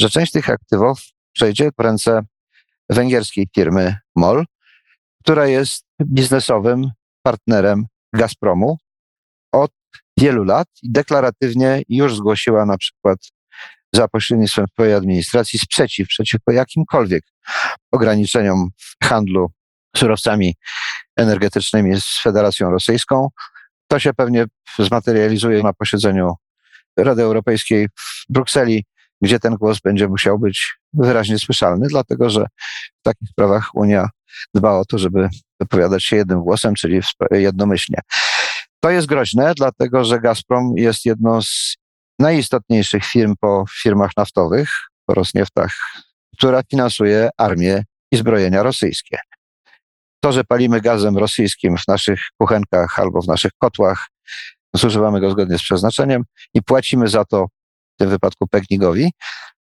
że 0.00 0.10
część 0.10 0.32
tych 0.32 0.50
aktywów 0.50 1.00
przejdzie 1.32 1.70
w 1.78 1.82
ręce 1.82 2.22
węgierskiej 2.90 3.48
firmy 3.54 3.96
MOL, 4.16 4.44
która 5.22 5.46
jest 5.46 5.84
biznesowym 6.04 6.90
partnerem 7.22 7.86
Gazpromu 8.12 8.78
od 9.52 9.70
wielu 10.18 10.44
lat 10.44 10.68
i 10.82 10.92
deklaratywnie 10.92 11.82
już 11.88 12.16
zgłosiła 12.16 12.66
na 12.66 12.78
przykład 12.78 13.18
za 13.92 14.08
pośrednictwem 14.08 14.66
swojej 14.72 14.94
administracji 14.94 15.58
sprzeciw 15.58 16.08
przeciwko 16.08 16.52
jakimkolwiek 16.52 17.24
ograniczeniom 17.92 18.68
handlu 19.02 19.50
surowcami 19.96 20.54
energetycznymi 21.16 22.00
z 22.00 22.20
Federacją 22.22 22.70
Rosyjską. 22.70 23.28
To 23.88 23.98
się 23.98 24.14
pewnie 24.14 24.44
zmaterializuje 24.78 25.62
na 25.62 25.72
posiedzeniu 25.72 26.34
Rady 26.98 27.22
Europejskiej 27.22 27.88
w 27.88 28.24
Brukseli, 28.28 28.84
gdzie 29.22 29.38
ten 29.38 29.54
głos 29.54 29.80
będzie 29.80 30.08
musiał 30.08 30.38
być 30.38 30.76
wyraźnie 30.92 31.38
słyszalny, 31.38 31.86
dlatego 31.88 32.30
że 32.30 32.46
w 33.00 33.02
takich 33.02 33.28
sprawach 33.28 33.74
Unia 33.74 34.08
dba 34.54 34.72
o 34.72 34.84
to, 34.84 34.98
żeby 34.98 35.28
wypowiadać 35.60 36.04
się 36.04 36.16
jednym 36.16 36.40
głosem, 36.40 36.74
czyli 36.74 37.00
jednomyślnie. 37.30 37.98
To 38.80 38.90
jest 38.90 39.06
groźne, 39.06 39.52
dlatego 39.56 40.04
że 40.04 40.20
Gazprom 40.20 40.72
jest 40.76 41.04
jedną 41.04 41.42
z 41.42 41.76
najistotniejszych 42.18 43.04
firm 43.04 43.34
po 43.40 43.64
firmach 43.82 44.10
naftowych, 44.16 44.70
po 45.06 45.14
Rosnieftach, 45.14 45.74
która 46.38 46.62
finansuje 46.70 47.30
armię 47.36 47.84
i 48.12 48.16
zbrojenia 48.16 48.62
rosyjskie. 48.62 49.18
To, 50.20 50.32
że 50.32 50.44
palimy 50.44 50.80
gazem 50.80 51.18
rosyjskim 51.18 51.76
w 51.76 51.88
naszych 51.88 52.20
kuchenkach 52.40 52.98
albo 52.98 53.22
w 53.22 53.26
naszych 53.26 53.52
kotłach, 53.58 54.06
zużywamy 54.74 55.20
go 55.20 55.30
zgodnie 55.30 55.58
z 55.58 55.62
przeznaczeniem 55.62 56.24
i 56.54 56.62
płacimy 56.62 57.08
za 57.08 57.24
to 57.24 57.46
w 57.98 58.00
tym 58.00 58.10
wypadku 58.10 58.46
Pegnigowi. 58.46 59.12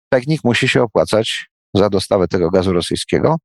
Pegnik 0.09 0.43
musi 0.43 0.67
się 0.67 0.83
opłacać 0.83 1.49
za 1.73 1.89
dostawę 1.89 2.27
tego 2.27 2.49
gazu 2.49 2.73
rosyjskiego 2.73 3.37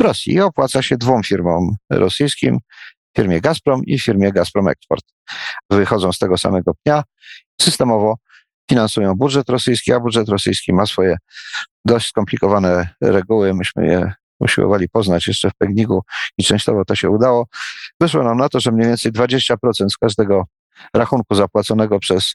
w 0.00 0.02
Rosji 0.02 0.34
i 0.34 0.40
opłaca 0.40 0.82
się 0.82 0.96
dwóm 0.96 1.22
firmom 1.22 1.76
rosyjskim, 1.90 2.58
firmie 3.16 3.40
Gazprom 3.40 3.84
i 3.84 3.98
firmie 3.98 4.32
Gazprom 4.32 4.68
Export. 4.68 5.04
Wychodzą 5.70 6.12
z 6.12 6.18
tego 6.18 6.38
samego 6.38 6.72
dnia, 6.84 7.02
systemowo 7.60 8.16
finansują 8.70 9.14
budżet 9.14 9.48
rosyjski, 9.48 9.92
a 9.92 10.00
budżet 10.00 10.28
rosyjski 10.28 10.72
ma 10.72 10.86
swoje 10.86 11.16
dość 11.84 12.08
skomplikowane 12.08 12.88
reguły. 13.00 13.54
Myśmy 13.54 13.86
je 13.86 14.12
usiłowali 14.40 14.88
poznać 14.88 15.26
jeszcze 15.26 15.50
w 15.50 15.54
Pegnigu 15.54 16.02
i 16.38 16.44
częściowo 16.44 16.84
to 16.84 16.94
się 16.94 17.10
udało. 17.10 17.46
Wyszło 18.00 18.22
nam 18.22 18.38
na 18.38 18.48
to, 18.48 18.60
że 18.60 18.72
mniej 18.72 18.88
więcej 18.88 19.12
20% 19.12 19.56
z 19.88 19.96
każdego 19.96 20.44
rachunku 20.94 21.34
zapłaconego 21.34 21.98
przez 21.98 22.34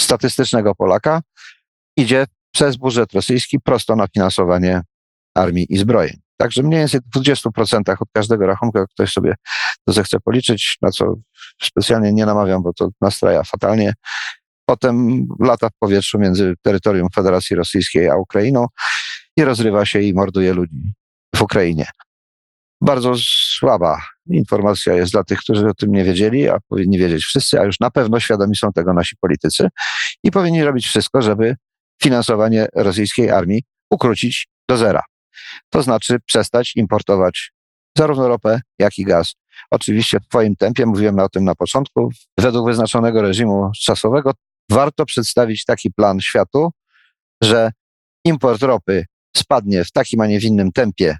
statystycznego 0.00 0.74
Polaka 0.74 1.22
idzie 1.96 2.26
przez 2.54 2.76
budżet 2.76 3.12
rosyjski 3.12 3.60
prosto 3.60 3.96
na 3.96 4.06
finansowanie 4.14 4.82
armii 5.34 5.66
i 5.68 5.78
zbrojeń. 5.78 6.20
Także 6.36 6.62
mniej 6.62 6.80
więcej 6.80 7.00
w 7.00 7.18
20% 7.18 7.94
od 8.00 8.08
każdego 8.12 8.46
rachunku, 8.46 8.78
jak 8.78 8.88
ktoś 8.88 9.12
sobie 9.12 9.34
to 9.86 9.92
zechce 9.92 10.20
policzyć, 10.20 10.76
na 10.82 10.90
co 10.90 11.14
specjalnie 11.62 12.12
nie 12.12 12.26
namawiam, 12.26 12.62
bo 12.62 12.72
to 12.72 12.88
nastraja 13.00 13.42
fatalnie. 13.44 13.94
Potem 14.68 15.26
lata 15.40 15.68
w 15.68 15.78
powietrzu 15.78 16.18
między 16.18 16.54
terytorium 16.62 17.08
Federacji 17.14 17.56
Rosyjskiej 17.56 18.08
a 18.08 18.16
Ukrainą 18.16 18.66
i 19.36 19.44
rozrywa 19.44 19.86
się 19.86 20.00
i 20.00 20.14
morduje 20.14 20.54
ludzi 20.54 20.92
w 21.36 21.42
Ukrainie. 21.42 21.86
Bardzo 22.80 23.14
słaba 23.58 24.02
informacja 24.30 24.94
jest 24.94 25.12
dla 25.12 25.24
tych, 25.24 25.38
którzy 25.38 25.68
o 25.68 25.74
tym 25.74 25.92
nie 25.92 26.04
wiedzieli, 26.04 26.48
a 26.48 26.58
powinni 26.68 26.98
wiedzieć 26.98 27.24
wszyscy, 27.24 27.60
a 27.60 27.64
już 27.64 27.80
na 27.80 27.90
pewno 27.90 28.20
świadomi 28.20 28.56
są 28.56 28.72
tego 28.72 28.92
nasi 28.92 29.16
politycy 29.16 29.68
i 30.22 30.30
powinni 30.30 30.64
robić 30.64 30.86
wszystko, 30.86 31.22
żeby 31.22 31.56
finansowanie 32.02 32.66
rosyjskiej 32.74 33.30
armii 33.30 33.62
ukrócić 33.90 34.48
do 34.68 34.76
zera. 34.76 35.02
To 35.70 35.82
znaczy 35.82 36.16
przestać 36.26 36.76
importować 36.76 37.52
zarówno 37.98 38.28
ropę, 38.28 38.60
jak 38.78 38.98
i 38.98 39.04
gaz. 39.04 39.34
Oczywiście 39.70 40.20
w 40.20 40.28
Twoim 40.28 40.56
tempie, 40.56 40.86
mówiłem 40.86 41.18
o 41.18 41.28
tym 41.28 41.44
na 41.44 41.54
początku, 41.54 42.10
według 42.38 42.66
wyznaczonego 42.66 43.22
reżimu 43.22 43.70
czasowego 43.80 44.32
warto 44.70 45.04
przedstawić 45.04 45.64
taki 45.64 45.90
plan 45.90 46.20
światu, 46.20 46.70
że 47.42 47.70
import 48.24 48.62
ropy 48.62 49.04
spadnie 49.36 49.84
w 49.84 49.92
takim, 49.92 50.20
a 50.20 50.26
nie 50.26 50.40
w 50.40 50.44
innym 50.44 50.72
tempie 50.72 51.16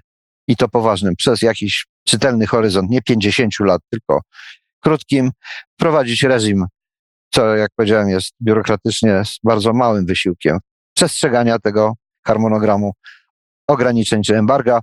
i 0.47 0.55
to 0.55 0.69
poważnym 0.69 1.15
przez 1.15 1.41
jakiś 1.41 1.85
czytelny 2.07 2.47
horyzont, 2.47 2.89
nie 2.89 3.01
50 3.01 3.59
lat, 3.59 3.81
tylko 3.89 4.21
krótkim, 4.79 5.31
wprowadzić 5.73 6.23
reżim, 6.23 6.65
co 7.33 7.55
jak 7.55 7.71
powiedziałem 7.75 8.09
jest 8.09 8.31
biurokratycznie 8.41 9.25
z 9.25 9.39
bardzo 9.43 9.73
małym 9.73 10.05
wysiłkiem 10.05 10.57
przestrzegania 10.95 11.59
tego 11.59 11.93
harmonogramu 12.27 12.93
ograniczeń 13.67 14.23
czy 14.23 14.37
embarga, 14.37 14.79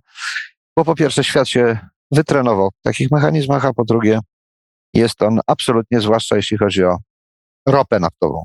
bo 0.76 0.84
po 0.84 0.94
pierwsze 0.94 1.24
świat 1.24 1.48
się 1.48 1.78
wytrenował 2.10 2.70
w 2.70 2.82
takich 2.82 3.10
mechanizmach, 3.10 3.64
a 3.64 3.72
po 3.72 3.84
drugie 3.84 4.20
jest 4.94 5.22
on 5.22 5.40
absolutnie, 5.46 6.00
zwłaszcza 6.00 6.36
jeśli 6.36 6.58
chodzi 6.58 6.84
o 6.84 6.98
ropę 7.68 8.00
naftową, 8.00 8.42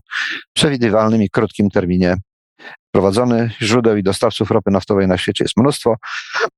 przewidywalnym 0.54 1.24
i 1.24 1.30
krótkim 1.30 1.70
terminie 1.70 2.16
prowadzony. 2.98 3.52
Źródeł 3.62 3.98
i 3.98 4.04
dostawców 4.04 4.52
ropy 4.52 4.72
naftowej 4.72 5.08
na 5.08 5.18
świecie 5.18 5.44
jest 5.44 5.58
mnóstwo. 5.58 5.96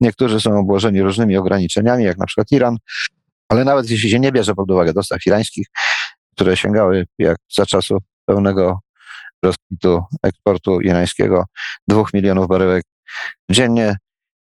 Niektórzy 0.01 0.39
są 0.39 0.59
obłożeni 0.59 1.01
różnymi 1.01 1.37
ograniczeniami, 1.37 2.03
jak 2.03 2.17
na 2.17 2.25
przykład 2.25 2.51
Iran, 2.51 2.77
ale 3.49 3.63
nawet 3.63 3.89
jeśli 3.89 4.09
się 4.09 4.19
nie 4.19 4.31
bierze 4.31 4.55
pod 4.55 4.71
uwagę 4.71 4.93
dostaw 4.93 5.25
irańskich, 5.25 5.67
które 6.35 6.57
sięgały 6.57 7.05
jak 7.17 7.37
za 7.55 7.65
czasów 7.65 8.03
pełnego 8.25 8.79
rozkwitu 9.43 10.03
eksportu 10.23 10.81
irańskiego 10.81 11.45
dwóch 11.87 12.13
milionów 12.13 12.47
baryłek 12.47 12.83
dziennie, 13.51 13.97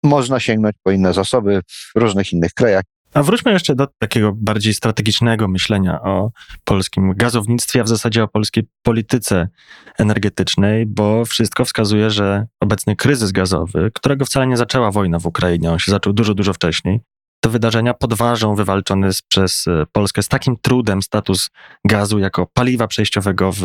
można 0.03 0.40
sięgnąć 0.40 0.77
po 0.83 0.90
inne 0.90 1.12
zasoby 1.12 1.61
w 1.97 2.01
różnych 2.01 2.33
innych 2.33 2.53
krajach. 2.55 2.85
A 3.14 3.22
wróćmy 3.22 3.53
jeszcze 3.53 3.74
do 3.74 3.87
takiego 3.98 4.33
bardziej 4.37 4.74
strategicznego 4.74 5.48
myślenia 5.48 6.03
o 6.03 6.31
polskim 6.64 7.12
gazownictwie, 7.16 7.81
a 7.81 7.85
w 7.85 7.88
zasadzie 7.88 8.22
o 8.22 8.29
polskiej 8.29 8.64
polityce 8.83 9.48
energetycznej, 9.98 10.87
bo 10.87 11.24
wszystko 11.24 11.64
wskazuje, 11.64 12.11
że 12.11 12.46
obecny 12.61 12.96
kryzys 12.96 13.33
gazowy, 13.33 13.90
którego 13.94 14.24
wcale 14.24 14.46
nie 14.46 14.57
zaczęła 14.57 14.90
wojna 14.90 15.18
w 15.18 15.27
Ukrainie, 15.27 15.72
on 15.72 15.79
się 15.79 15.90
zaczął 15.90 16.12
dużo, 16.12 16.35
dużo 16.35 16.53
wcześniej, 16.53 17.00
te 17.44 17.50
wydarzenia 17.50 17.94
podważą 17.94 18.55
wywalczony 18.55 19.11
przez 19.29 19.66
e, 19.66 19.87
Polskę 19.92 20.22
z 20.22 20.29
takim 20.29 20.57
trudem 20.62 21.03
status 21.03 21.50
gazu 21.85 22.18
jako 22.18 22.46
paliwa 22.46 22.87
przejściowego 22.87 23.53
w 23.53 23.64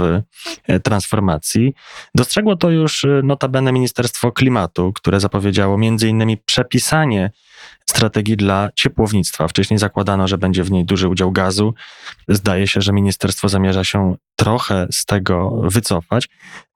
e, 0.68 0.80
transformacji. 0.80 1.74
Dostrzegło 2.16 2.56
to 2.56 2.70
już 2.70 3.06
e, 3.06 3.22
notabene 3.24 3.72
Ministerstwo 3.72 4.32
Klimatu, 4.32 4.94
które 4.94 5.20
zapowiedziało 5.20 5.78
między 5.78 6.08
innymi 6.08 6.38
przepisanie 6.38 7.32
strategii 7.90 8.38
dla 8.38 8.70
ciepłownictwa. 8.76 9.48
Wcześniej 9.48 9.78
zakładano, 9.78 10.28
że 10.28 10.38
będzie 10.38 10.64
w 10.64 10.72
niej 10.72 10.86
duży 10.86 11.08
udział 11.08 11.32
gazu. 11.32 11.74
Zdaje 12.28 12.68
się, 12.68 12.82
że 12.82 12.94
ministerstwo 12.94 13.50
zamierza 13.50 13.84
się 13.84 14.16
trochę 14.36 14.88
z 14.92 15.06
tego 15.06 15.62
wycofać. 15.64 16.30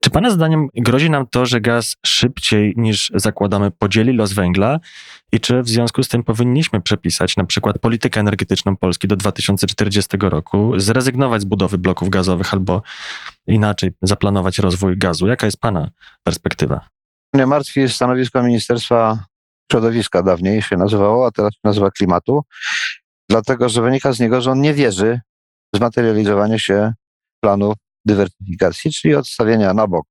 Czy 0.04 0.10
Pana 0.10 0.30
zdaniem 0.30 0.68
grozi 0.76 1.10
nam 1.10 1.28
to, 1.28 1.46
że 1.46 1.62
gaz 1.62 1.96
szybciej 2.06 2.74
niż 2.78 3.12
zakładamy 3.16 3.72
podzieli 3.72 4.14
los 4.14 4.34
węgla? 4.34 4.80
I 5.32 5.40
czy 5.40 5.62
w 5.62 5.70
związku 5.70 6.04
z 6.04 6.08
tym 6.08 6.24
powinniśmy 6.24 6.82
przepisać 6.82 7.38
na 7.38 7.44
przykład 7.44 7.80
politykę 7.80 8.20
energetyczną 8.20 8.76
Polski 8.78 9.08
do 9.08 9.16
2040 9.16 10.18
roku, 10.20 10.80
zrezygnować 10.80 11.42
z 11.42 11.46
budowy 11.46 11.78
bloków 11.78 12.10
gazowych 12.10 12.54
albo 12.54 12.82
inaczej 13.48 13.92
zaplanować 14.02 14.60
rozwój 14.60 14.98
gazu? 14.98 15.28
Jaka 15.28 15.48
jest 15.48 15.58
Pana 15.58 15.90
perspektywa? 16.24 16.88
Mnie 17.34 17.46
martwi 17.46 17.90
stanowisko 17.90 18.44
Ministerstwa 18.44 19.26
Środowiska, 19.72 20.24
dawniej 20.24 20.62
się 20.62 20.78
nazywało, 20.78 21.28
a 21.28 21.32
teraz 21.32 21.54
się 21.54 21.60
nazywa 21.64 21.92
Klimatu, 21.92 22.42
dlatego 23.30 23.70
że 23.70 23.82
wynika 23.82 24.14
z 24.14 24.20
niego, 24.20 24.42
że 24.42 24.52
on 24.52 24.62
nie 24.62 24.74
wierzy 24.74 25.22
w 25.74 25.78
zmaterializowanie 25.78 26.60
się 26.60 26.94
planów 27.44 27.76
dywersyfikacji, 28.06 28.92
czyli 28.92 29.16
odstawienia 29.16 29.74
na 29.74 29.88
bok 29.88 30.06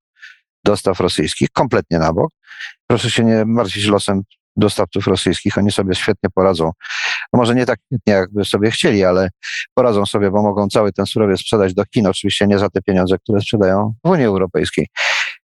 dostaw 0.65 1.01
rosyjskich, 1.01 1.49
kompletnie 1.51 1.99
na 1.99 2.12
bok. 2.12 2.31
Proszę 2.87 3.11
się 3.11 3.25
nie 3.25 3.45
martwić 3.45 3.87
losem 3.87 4.23
dostawców 4.57 5.07
rosyjskich, 5.07 5.59
oni 5.59 5.73
sobie 5.73 5.95
świetnie 5.95 6.31
poradzą. 6.35 6.65
No 7.33 7.37
może 7.37 7.55
nie 7.55 7.67
tak 7.67 7.79
świetnie, 7.87 8.12
jakby 8.12 8.45
sobie 8.45 8.71
chcieli, 8.71 9.05
ale 9.05 9.29
poradzą 9.75 10.07
sobie, 10.07 10.31
bo 10.31 10.43
mogą 10.43 10.69
cały 10.69 10.93
ten 10.93 11.07
surowiec 11.07 11.41
sprzedać 11.41 11.75
do 11.75 11.85
Chin, 11.95 12.07
oczywiście 12.07 12.47
nie 12.47 12.59
za 12.59 12.71
te 12.71 12.83
pieniądze, 12.83 13.19
które 13.19 13.41
sprzedają 13.41 13.95
w 14.05 14.09
Unii 14.09 14.25
Europejskiej. 14.25 14.87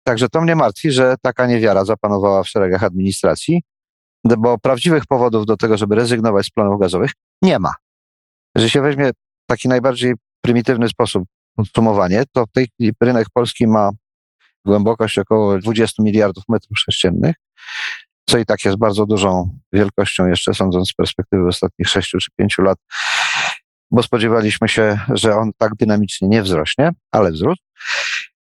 Także 0.03 0.29
to 0.29 0.41
mnie 0.41 0.55
martwi, 0.55 0.91
że 0.91 1.15
taka 1.21 1.47
niewiara 1.47 1.85
zapanowała 1.85 2.43
w 2.43 2.47
szeregach 2.47 2.83
administracji, 2.83 3.61
bo 4.25 4.57
prawdziwych 4.57 5.05
powodów 5.05 5.45
do 5.45 5.57
tego, 5.57 5.77
żeby 5.77 5.95
rezygnować 5.95 6.45
z 6.45 6.49
planów 6.49 6.79
gazowych, 6.79 7.11
nie 7.41 7.59
ma. 7.59 7.73
Jeżeli 8.55 8.69
się 8.69 8.81
weźmie 8.81 9.11
taki 9.49 9.67
najbardziej 9.67 10.13
prymitywny 10.41 10.89
sposób 10.89 11.23
podsumowanie, 11.55 12.23
to 12.33 12.45
w 12.45 12.51
tej 12.51 12.67
chwili 12.67 12.91
rynek 13.01 13.27
polski 13.33 13.67
ma 13.67 13.89
głębokość 14.65 15.17
około 15.17 15.59
20 15.59 16.03
miliardów 16.03 16.43
metrów 16.49 16.79
sześciennych, 16.79 17.35
co 18.29 18.37
i 18.37 18.45
tak 18.45 18.65
jest 18.65 18.77
bardzo 18.77 19.05
dużą 19.05 19.59
wielkością, 19.73 20.27
jeszcze 20.27 20.53
sądząc 20.53 20.89
z 20.89 20.93
perspektywy 20.93 21.47
ostatnich 21.47 21.89
6 21.89 22.09
czy 22.09 22.31
5 22.37 22.57
lat, 22.57 22.77
bo 23.91 24.03
spodziewaliśmy 24.03 24.69
się, 24.69 24.99
że 25.09 25.35
on 25.35 25.51
tak 25.57 25.75
dynamicznie 25.75 26.27
nie 26.27 26.41
wzrośnie, 26.41 26.91
ale 27.11 27.31
wzrósł. 27.31 27.61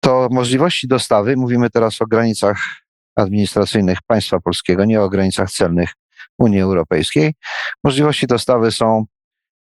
To 0.01 0.29
możliwości 0.31 0.89
dostawy, 0.89 1.37
mówimy 1.37 1.71
teraz 1.71 2.03
o 2.03 2.07
granicach 2.07 2.63
administracyjnych 3.19 3.99
państwa 4.07 4.41
polskiego, 4.41 4.85
nie 4.85 5.01
o 5.01 5.09
granicach 5.09 5.51
celnych 5.51 5.93
Unii 6.39 6.61
Europejskiej. 6.61 7.35
Możliwości 7.85 8.27
dostawy 8.27 8.73
są 8.73 9.05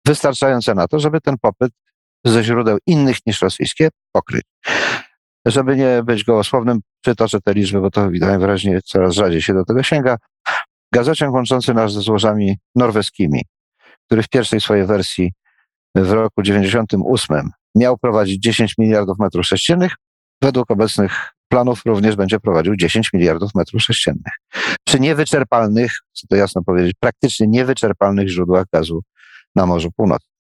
wystarczające 0.07 0.75
na 0.75 0.87
to, 0.87 0.99
żeby 0.99 1.21
ten 1.21 1.35
popyt 1.41 1.71
ze 2.25 2.43
źródeł 2.43 2.77
innych 2.87 3.17
niż 3.25 3.41
rosyjskie 3.41 3.89
pokryć. 4.11 4.43
Żeby 5.45 5.75
nie 5.75 6.03
być 6.03 6.23
gołosłownym, 6.23 6.79
przytoczę 7.01 7.41
te 7.41 7.53
liczby, 7.53 7.81
bo 7.81 7.91
to 7.91 8.09
widać 8.09 8.39
wyraźnie 8.39 8.81
coraz 8.81 9.13
rzadziej 9.13 9.41
się 9.41 9.53
do 9.53 9.65
tego 9.65 9.83
sięga. 9.83 10.17
Gazociąg 10.93 11.33
łączący 11.33 11.73
nas 11.73 11.93
ze 11.93 12.01
złożami 12.01 12.57
norweskimi, 12.75 13.41
który 14.05 14.23
w 14.23 14.29
pierwszej 14.29 14.61
swojej 14.61 14.85
wersji 14.85 15.31
w 15.95 16.11
roku 16.11 16.41
98 16.41 17.49
miał 17.75 17.97
prowadzić 17.97 18.43
10 18.43 18.77
miliardów 18.77 19.19
metrów 19.19 19.45
sześciennych, 19.45 19.95
według 20.41 20.71
obecnych 20.71 21.29
planów 21.53 21.81
również 21.85 22.15
będzie 22.15 22.39
prowadził 22.39 22.75
10 22.75 23.13
miliardów 23.13 23.55
metrów 23.55 23.81
sześciennych. 23.81 24.33
Przy 24.87 24.99
niewyczerpalnych, 24.99 25.91
chcę 25.91 26.27
to 26.27 26.35
jasno 26.35 26.63
powiedzieć, 26.63 26.93
praktycznie 26.99 27.47
niewyczerpalnych 27.47 28.29
źródłach 28.29 28.65
gazu 28.73 29.01
na 29.55 29.65
Morzu 29.65 29.91
Północnym. 29.91 30.33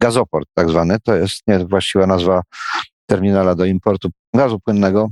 Gazoport 0.00 0.48
tak 0.54 0.70
zwany, 0.70 0.96
to 1.00 1.14
jest 1.14 1.42
właściwa 1.68 2.06
nazwa 2.06 2.42
terminala 3.06 3.54
do 3.54 3.64
importu 3.64 4.08
gazu 4.34 4.60
płynnego, 4.60 5.08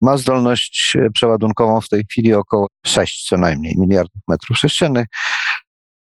ma 0.00 0.16
zdolność 0.16 0.96
przeładunkową 1.14 1.80
w 1.80 1.88
tej 1.88 2.04
chwili 2.10 2.34
około 2.34 2.66
6 2.86 3.28
co 3.28 3.36
najmniej 3.36 3.74
miliardów 3.78 4.22
metrów 4.28 4.58
sześciennych. 4.58 5.06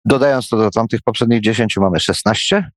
Dodając 0.05 0.49
to 0.49 0.57
do 0.57 0.71
tamtych 0.71 1.01
poprzednich 1.05 1.41
10 1.41 1.77
mamy 1.77 2.01
16. 2.01 2.71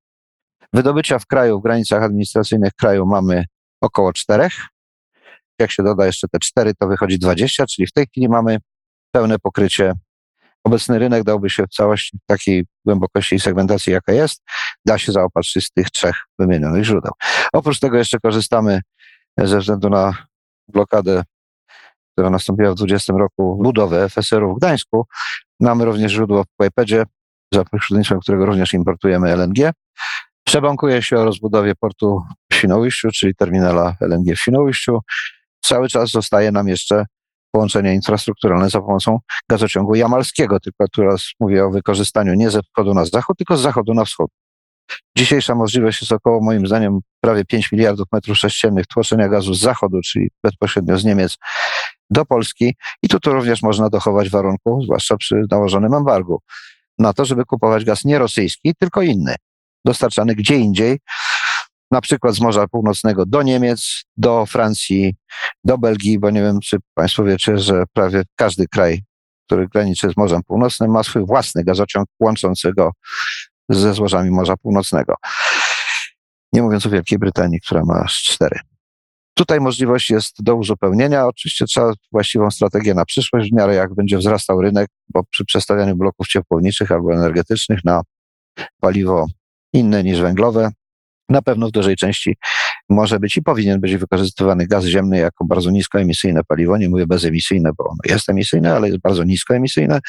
Wydobycia 0.73 1.19
w 1.19 1.25
kraju, 1.25 1.59
w 1.59 1.63
granicach 1.63 2.03
administracyjnych 2.03 2.73
kraju 2.73 3.05
mamy 3.05 3.45
około 3.81 4.13
4. 4.13 4.49
Jak 5.59 5.71
się 5.71 5.83
doda 5.83 6.05
jeszcze 6.05 6.27
te 6.27 6.39
4, 6.39 6.73
to 6.73 6.87
wychodzi 6.87 7.19
20, 7.19 7.65
czyli 7.65 7.87
w 7.87 7.91
tej 7.91 8.05
chwili 8.05 8.29
mamy 8.29 8.57
pełne 9.11 9.39
pokrycie. 9.39 9.93
Obecny 10.63 10.99
rynek 10.99 11.23
dałby 11.23 11.49
się 11.49 11.63
w 11.63 11.69
całości 11.75 12.17
w 12.23 12.25
takiej 12.25 12.65
głębokości 12.85 13.35
i 13.35 13.39
segmentacji, 13.39 13.93
jaka 13.93 14.13
jest, 14.13 14.43
da 14.85 14.97
się 14.97 15.11
zaopatrzyć 15.11 15.65
z 15.65 15.71
tych 15.71 15.89
trzech 15.89 16.15
wymienionych 16.39 16.83
źródeł. 16.83 17.11
Oprócz 17.53 17.79
tego 17.79 17.97
jeszcze 17.97 18.19
korzystamy 18.19 18.81
ze 19.37 19.59
względu 19.59 19.89
na 19.89 20.27
blokadę, 20.67 21.23
która 22.11 22.29
nastąpiła 22.29 22.71
w 22.71 22.75
2020 22.75 23.13
roku, 23.13 23.59
budowę 23.63 24.09
FSR-u 24.09 24.55
w 24.55 24.57
Gdańsku. 24.57 25.07
Mamy 25.59 25.85
również 25.85 26.11
źródło 26.11 26.43
w 26.43 26.47
Kłajpedzie, 26.57 27.03
za 27.53 27.65
pośrednictwem 27.65 28.19
którego 28.19 28.45
również 28.45 28.73
importujemy 28.73 29.29
LNG. 29.35 29.71
Przebankuje 30.43 31.01
się 31.01 31.17
o 31.17 31.25
rozbudowie 31.25 31.75
portu 31.75 32.21
w 32.51 32.55
Świnoujściu, 32.55 33.11
czyli 33.11 33.35
terminala 33.35 33.95
LNG 34.01 34.35
w 34.35 34.39
Świnoujściu. 34.39 34.99
Cały 35.61 35.89
czas 35.89 36.09
zostaje 36.09 36.51
nam 36.51 36.67
jeszcze 36.67 37.05
połączenie 37.51 37.93
infrastrukturalne 37.93 38.69
za 38.69 38.81
pomocą 38.81 39.19
gazociągu 39.49 39.95
jamalskiego, 39.95 40.59
tylko 40.59 40.85
teraz 40.95 41.29
mówię 41.39 41.65
o 41.65 41.71
wykorzystaniu 41.71 42.33
nie 42.33 42.49
ze 42.49 42.61
wschodu 42.61 42.93
na 42.93 43.05
zachód, 43.05 43.37
tylko 43.37 43.57
z 43.57 43.61
zachodu 43.61 43.93
na 43.93 44.05
wschód. 44.05 44.31
Dzisiejsza 45.17 45.55
możliwość 45.55 46.01
jest 46.01 46.11
około, 46.11 46.41
moim 46.41 46.67
zdaniem, 46.67 46.99
prawie 47.21 47.45
5 47.45 47.71
miliardów 47.71 48.07
metrów 48.11 48.37
sześciennych 48.37 48.87
tłoczenia 48.87 49.29
gazu 49.29 49.53
z 49.53 49.59
zachodu, 49.59 49.99
czyli 50.01 50.29
bezpośrednio 50.43 50.97
z 50.97 51.05
Niemiec 51.05 51.37
do 52.09 52.25
Polski. 52.25 52.75
I 53.03 53.07
tu, 53.07 53.17
również 53.31 53.61
można 53.61 53.89
dochować 53.89 54.29
warunków, 54.29 54.83
zwłaszcza 54.83 55.17
przy 55.17 55.35
nałożonym 55.51 55.93
embargu, 55.93 56.41
na 56.99 57.13
to, 57.13 57.25
żeby 57.25 57.45
kupować 57.45 57.85
gaz 57.85 58.05
nie 58.05 58.19
rosyjski, 58.19 58.73
tylko 58.79 59.01
inny, 59.01 59.35
dostarczany 59.85 60.35
gdzie 60.35 60.55
indziej, 60.55 60.99
na 61.91 62.01
przykład 62.01 62.35
z 62.35 62.39
Morza 62.39 62.67
Północnego 62.67 63.25
do 63.25 63.41
Niemiec, 63.43 64.03
do 64.17 64.45
Francji, 64.45 65.15
do 65.63 65.77
Belgii, 65.77 66.19
bo 66.19 66.29
nie 66.29 66.41
wiem, 66.41 66.59
czy 66.59 66.77
Państwo 66.93 67.23
wiecie, 67.23 67.57
że 67.57 67.83
prawie 67.93 68.23
każdy 68.35 68.67
kraj, 68.67 69.03
który 69.45 69.67
graniczy 69.67 70.09
z 70.09 70.17
Morzem 70.17 70.41
Północnym, 70.43 70.91
ma 70.91 71.03
swój 71.03 71.25
własny 71.25 71.63
gazociąg 71.63 72.07
łączący 72.19 72.73
go 72.73 72.91
ze 73.69 73.93
złożami 73.93 74.31
Morza 74.31 74.57
Północnego. 74.57 75.15
Nie 76.53 76.61
mówiąc 76.61 76.85
o 76.85 76.89
Wielkiej 76.89 77.19
Brytanii, 77.19 77.61
która 77.61 77.81
ma 77.85 77.93
aż 77.93 78.23
cztery. 78.23 78.59
Tutaj 79.33 79.59
możliwość 79.59 80.09
jest 80.09 80.43
do 80.43 80.55
uzupełnienia. 80.55 81.27
Oczywiście 81.27 81.65
trzeba 81.65 81.93
właściwą 82.11 82.51
strategię 82.51 82.93
na 82.93 83.05
przyszłość, 83.05 83.49
w 83.51 83.55
miarę 83.55 83.75
jak 83.75 83.95
będzie 83.95 84.17
wzrastał 84.17 84.61
rynek, 84.61 84.87
bo 85.09 85.23
przy 85.23 85.45
przestawianiu 85.45 85.95
bloków 85.95 86.27
ciepłowniczych 86.27 86.91
albo 86.91 87.13
energetycznych 87.13 87.79
na 87.85 88.01
paliwo 88.79 89.25
inne 89.73 90.03
niż 90.03 90.21
węglowe, 90.21 90.69
na 91.29 91.41
pewno 91.41 91.67
w 91.67 91.71
dużej 91.71 91.95
części 91.95 92.37
może 92.89 93.19
być 93.19 93.37
i 93.37 93.41
powinien 93.41 93.79
być 93.79 93.97
wykorzystywany 93.97 94.67
gaz 94.67 94.85
ziemny 94.85 95.17
jako 95.17 95.45
bardzo 95.45 95.71
niskoemisyjne 95.71 96.43
paliwo. 96.43 96.77
Nie 96.77 96.89
mówię 96.89 97.07
bezemisyjne, 97.07 97.71
bo 97.77 97.83
ono 97.83 97.97
jest 98.05 98.29
emisyjne, 98.29 98.75
ale 98.75 98.87
jest 98.87 98.99
bardzo 98.99 99.23
niskoemisyjne 99.23 99.99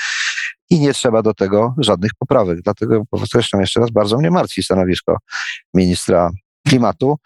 i 0.70 0.80
nie 0.80 0.94
trzeba 0.94 1.22
do 1.22 1.34
tego 1.34 1.74
żadnych 1.78 2.10
poprawek. 2.18 2.60
Dlatego 2.62 3.02
podkreślam 3.10 3.60
jeszcze 3.60 3.80
raz, 3.80 3.90
bardzo 3.90 4.18
mnie 4.18 4.30
martwi 4.30 4.62
stanowisko 4.62 5.16
ministra 5.74 6.30
klimatu, 6.68 7.16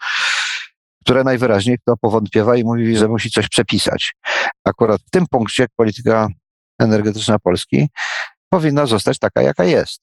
które 1.05 1.23
najwyraźniej 1.23 1.77
to 1.85 1.97
powątpiewa 1.97 2.55
i 2.55 2.63
mówi, 2.63 2.97
że 2.97 3.07
musi 3.07 3.31
coś 3.31 3.49
przepisać. 3.49 4.13
Akurat 4.65 5.01
w 5.01 5.09
tym 5.09 5.25
punkcie 5.27 5.65
polityka 5.75 6.27
energetyczna 6.79 7.39
Polski 7.39 7.87
powinna 8.49 8.85
zostać 8.85 9.19
taka, 9.19 9.41
jaka 9.41 9.63
jest. 9.63 10.01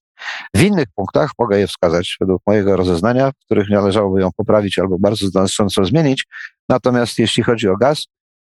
W 0.56 0.62
innych 0.62 0.86
punktach 0.94 1.30
mogę 1.38 1.58
je 1.58 1.66
wskazać 1.66 2.16
według 2.20 2.42
mojego 2.46 2.76
rozeznania, 2.76 3.30
w 3.30 3.44
których 3.44 3.70
należałoby 3.70 4.20
ją 4.20 4.30
poprawić 4.36 4.78
albo 4.78 4.98
bardzo 4.98 5.26
znacząco 5.26 5.84
zmienić. 5.84 6.26
Natomiast 6.68 7.18
jeśli 7.18 7.42
chodzi 7.42 7.68
o 7.68 7.76
gaz, 7.76 8.06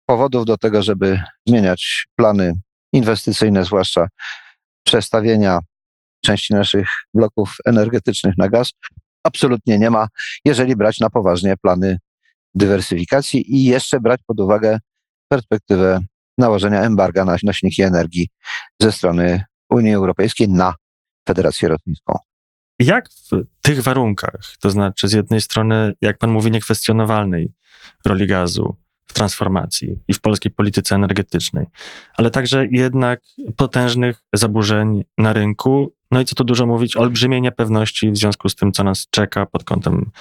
powodów 0.06 0.46
do 0.46 0.58
tego, 0.58 0.82
żeby 0.82 1.22
zmieniać 1.48 2.08
plany 2.16 2.54
inwestycyjne, 2.94 3.64
zwłaszcza 3.64 4.08
przestawienia 4.84 5.60
części 6.26 6.54
naszych 6.54 6.88
bloków 7.14 7.56
energetycznych 7.66 8.38
na 8.38 8.50
gaz, 8.50 8.72
absolutnie 9.24 9.80
nie 9.80 9.90
ma, 9.90 10.08
jeżeli 10.46 10.76
brać 10.76 11.00
na 11.00 11.10
poważnie 11.10 11.58
plany 11.58 11.98
dywersyfikacji 12.56 13.56
i 13.56 13.66
jeszcze 13.66 14.00
brać 14.00 14.22
pod 14.28 14.40
uwagę 14.40 14.80
perspektywę 15.28 16.00
nałożenia 16.38 16.82
embarga 16.82 17.26
na 17.26 17.36
nośniki 17.44 17.82
energii 17.82 18.30
ze 18.82 18.92
strony 18.92 19.44
Unii 19.70 19.94
Europejskiej 19.94 20.50
na 20.50 20.76
Federację 21.28 21.70
Rosyjską. 21.70 22.18
Jak 22.80 23.10
w 23.10 23.30
tych 23.62 23.84
warunkach, 23.84 24.42
to 24.60 24.70
znaczy 24.70 25.08
z 25.08 25.14
jednej 25.14 25.42
strony, 25.42 25.94
jak 26.02 26.18
pan 26.18 26.32
mówi, 26.32 26.52
niekwestionowalnej 26.52 27.52
roli 28.06 28.28
gazu 28.28 28.76
w 29.08 29.14
transformacji 29.14 30.00
i 30.08 30.14
w 30.14 30.22
polskiej 30.22 30.52
polityce 30.52 30.96
energetycznej, 30.96 31.66
ale 32.18 32.32
także 32.32 32.66
jednak 32.72 33.20
potężnych 33.58 34.24
zaburzeń 34.34 35.04
na 35.18 35.34
rynku. 35.34 35.94
No 36.12 36.22
i 36.22 36.26
co 36.26 36.36
tu 36.36 36.44
dużo 36.44 36.66
mówić, 36.66 36.98
olbrzymiej 36.98 37.42
niepewności 37.42 38.12
w 38.12 38.18
związku 38.18 38.50
z 38.50 38.56
tym, 38.56 38.72
co 38.72 38.84
nas 38.84 39.08
czeka 39.10 39.46
pod 39.46 39.64
kątem 39.64 40.12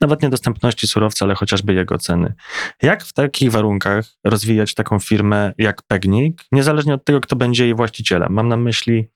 nawet 0.00 0.22
niedostępności 0.22 0.86
surowca, 0.86 1.24
ale 1.24 1.34
chociażby 1.34 1.74
jego 1.74 1.98
ceny. 1.98 2.34
Jak 2.82 3.04
w 3.04 3.12
takich 3.12 3.50
warunkach 3.50 4.06
rozwijać 4.24 4.74
taką 4.74 4.98
firmę 4.98 5.52
jak 5.58 5.82
Pegnik, 5.82 6.44
niezależnie 6.52 6.94
od 6.94 7.04
tego, 7.04 7.20
kto 7.20 7.36
będzie 7.36 7.64
jej 7.64 7.74
właścicielem? 7.74 8.32
Mam 8.32 8.48
na 8.48 8.56
myśli 8.56 9.08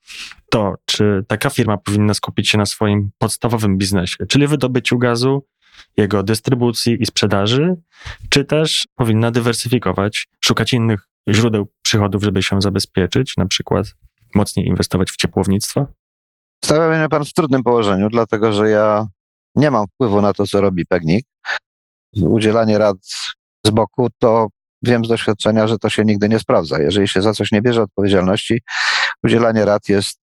to, 0.51 0.75
czy 0.85 1.25
taka 1.27 1.49
firma 1.49 1.77
powinna 1.77 2.13
skupić 2.13 2.49
się 2.49 2.57
na 2.57 2.65
swoim 2.65 3.11
podstawowym 3.17 3.77
biznesie, 3.77 4.25
czyli 4.25 4.47
wydobyciu 4.47 4.97
gazu, 4.97 5.45
jego 5.97 6.23
dystrybucji 6.23 6.97
i 7.01 7.05
sprzedaży, 7.05 7.75
czy 8.29 8.45
też 8.45 8.87
powinna 8.95 9.31
dywersyfikować, 9.31 10.27
szukać 10.41 10.73
innych 10.73 11.07
źródeł 11.29 11.71
przychodów, 11.81 12.23
żeby 12.23 12.43
się 12.43 12.61
zabezpieczyć, 12.61 13.37
na 13.37 13.45
przykład 13.45 13.85
mocniej 14.35 14.67
inwestować 14.67 15.11
w 15.11 15.15
ciepłownictwo? 15.15 15.87
Stawia 16.65 16.97
mnie 16.97 17.09
pan 17.09 17.25
w 17.25 17.33
trudnym 17.33 17.63
położeniu, 17.63 18.09
dlatego 18.09 18.53
że 18.53 18.69
ja 18.69 19.07
nie 19.55 19.71
mam 19.71 19.85
wpływu 19.87 20.21
na 20.21 20.33
to, 20.33 20.47
co 20.47 20.61
robi 20.61 20.85
Pegnik. 20.85 21.25
Udzielanie 22.15 22.77
rad 22.77 22.97
z 23.65 23.69
boku, 23.69 24.07
to 24.19 24.47
wiem 24.83 25.05
z 25.05 25.07
doświadczenia, 25.07 25.67
że 25.67 25.77
to 25.77 25.89
się 25.89 26.05
nigdy 26.05 26.29
nie 26.29 26.39
sprawdza. 26.39 26.79
Jeżeli 26.79 27.07
się 27.07 27.21
za 27.21 27.33
coś 27.33 27.51
nie 27.51 27.61
bierze 27.61 27.81
odpowiedzialności, 27.81 28.61
udzielanie 29.23 29.65
rad 29.65 29.89
jest 29.89 30.19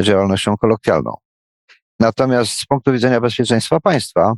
działalnością 0.00 0.56
kolokwialną. 0.56 1.14
Natomiast 2.00 2.52
z 2.52 2.66
punktu 2.66 2.92
widzenia 2.92 3.20
bezpieczeństwa 3.20 3.80
państwa, 3.80 4.32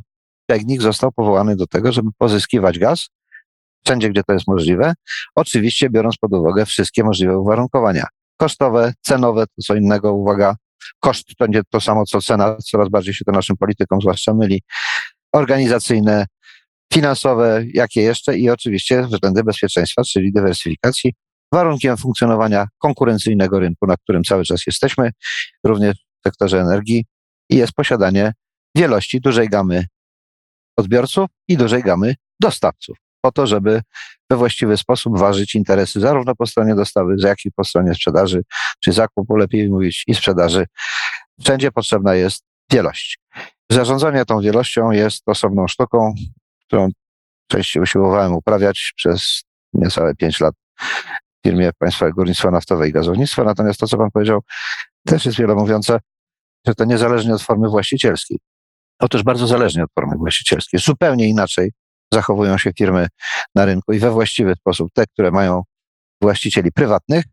Pegnik 0.47 0.81
został 0.81 1.11
powołany 1.11 1.55
do 1.55 1.67
tego, 1.67 1.91
żeby 1.91 2.09
pozyskiwać 2.17 2.79
gaz 2.79 3.09
wszędzie, 3.85 4.09
gdzie 4.09 4.23
to 4.23 4.33
jest 4.33 4.47
możliwe, 4.47 4.93
oczywiście 5.35 5.89
biorąc 5.89 6.17
pod 6.17 6.33
uwagę 6.33 6.65
wszystkie 6.65 7.03
możliwe 7.03 7.39
uwarunkowania. 7.39 8.05
Kosztowe, 8.37 8.93
cenowe, 9.01 9.45
to 9.47 9.61
co 9.63 9.75
innego, 9.75 10.13
uwaga, 10.13 10.55
koszt 10.99 11.27
to 11.37 11.47
nie 11.47 11.61
to 11.69 11.81
samo 11.81 12.05
co 12.05 12.21
cena, 12.21 12.57
coraz 12.71 12.89
bardziej 12.89 13.13
się 13.13 13.25
to 13.25 13.31
naszym 13.31 13.57
politykom 13.57 14.01
zwłaszcza 14.01 14.33
myli, 14.33 14.61
organizacyjne, 15.33 16.25
finansowe, 16.93 17.63
jakie 17.73 18.01
jeszcze 18.01 18.37
i 18.37 18.49
oczywiście 18.49 19.03
względy 19.03 19.43
bezpieczeństwa, 19.43 20.03
czyli 20.03 20.31
dywersyfikacji, 20.33 21.13
warunkiem 21.55 21.97
funkcjonowania 21.97 22.67
konkurencyjnego 22.77 23.59
rynku, 23.59 23.87
na 23.87 23.97
którym 23.97 24.23
cały 24.23 24.43
czas 24.43 24.61
jesteśmy, 24.67 25.11
również 25.63 25.97
w 25.97 26.27
sektorze 26.27 26.61
energii 26.61 27.05
i 27.49 27.55
jest 27.55 27.73
posiadanie 27.73 28.33
wielości 28.75 29.21
dużej 29.21 29.49
gamy 29.49 29.85
odbiorców 30.77 31.29
i 31.47 31.57
dużej 31.57 31.83
gamy 31.83 32.15
dostawców, 32.39 32.97
po 33.21 33.31
to, 33.31 33.47
żeby 33.47 33.81
we 34.29 34.37
właściwy 34.37 34.77
sposób 34.77 35.19
ważyć 35.19 35.55
interesy 35.55 35.99
zarówno 35.99 36.35
po 36.35 36.45
stronie 36.45 36.75
dostawy, 36.75 37.15
jak 37.17 37.45
i 37.45 37.51
po 37.51 37.63
stronie 37.63 37.95
sprzedaży, 37.95 38.41
czy 38.83 38.91
zakupu, 38.91 39.35
lepiej 39.35 39.69
mówić, 39.69 40.03
i 40.07 40.15
sprzedaży. 40.15 40.65
Wszędzie 41.41 41.71
potrzebna 41.71 42.15
jest 42.15 42.43
wielość. 42.71 43.19
Zarządzanie 43.71 44.25
tą 44.25 44.41
wielością 44.41 44.91
jest 44.91 45.23
osobną 45.25 45.67
sztuką, 45.67 46.13
którą 46.67 46.89
częściej 47.47 47.83
usiłowałem 47.83 48.33
uprawiać 48.33 48.93
przez 48.95 49.43
niecałe 49.73 50.15
pięć 50.15 50.39
lat 50.39 50.53
w 50.79 51.24
firmie 51.45 51.71
Państwowego 51.79 52.15
Górnictwa 52.15 52.51
Naftowego 52.51 52.85
i 52.85 52.91
Gazownictwa. 52.91 53.43
Natomiast 53.43 53.79
to, 53.79 53.87
co 53.87 53.97
Pan 53.97 54.11
powiedział, 54.11 54.41
też 55.07 55.25
jest 55.25 55.37
wielomówiące, 55.37 55.99
że 56.67 56.75
to 56.75 56.85
niezależnie 56.85 57.33
od 57.33 57.41
formy 57.41 57.69
właścicielskiej. 57.69 58.39
Otóż 58.99 59.23
bardzo 59.23 59.47
zależnie 59.47 59.83
od 59.83 59.89
formy 59.99 60.17
właścicielskiej. 60.17 60.79
Zupełnie 60.79 61.27
inaczej 61.27 61.71
zachowują 62.13 62.57
się 62.57 62.71
firmy 62.77 63.07
na 63.55 63.65
rynku 63.65 63.93
i 63.93 63.99
we 63.99 64.11
właściwy 64.11 64.55
sposób 64.55 64.89
te, 64.93 65.05
które 65.07 65.31
mają 65.31 65.63
właścicieli 66.21 66.71
prywatnych 66.71 67.25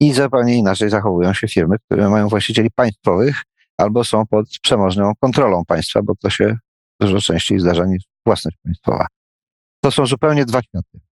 i 0.00 0.12
zupełnie 0.12 0.56
inaczej 0.56 0.90
zachowują 0.90 1.32
się 1.32 1.48
firmy, 1.48 1.76
które 1.86 2.08
mają 2.08 2.28
właścicieli 2.28 2.70
państwowych 2.74 3.42
albo 3.78 4.04
są 4.04 4.26
pod 4.26 4.46
przemożną 4.62 5.12
kontrolą 5.20 5.64
państwa, 5.64 6.02
bo 6.02 6.14
to 6.14 6.30
się 6.30 6.56
dużo 7.00 7.20
częściej 7.20 7.60
zdarza 7.60 7.84
niż 7.84 8.02
własność 8.26 8.56
państwowa. 8.64 9.06
To 9.84 9.90
są 9.90 10.06
zupełnie 10.06 10.44
dwa 10.44 10.62
światy. 10.62 11.11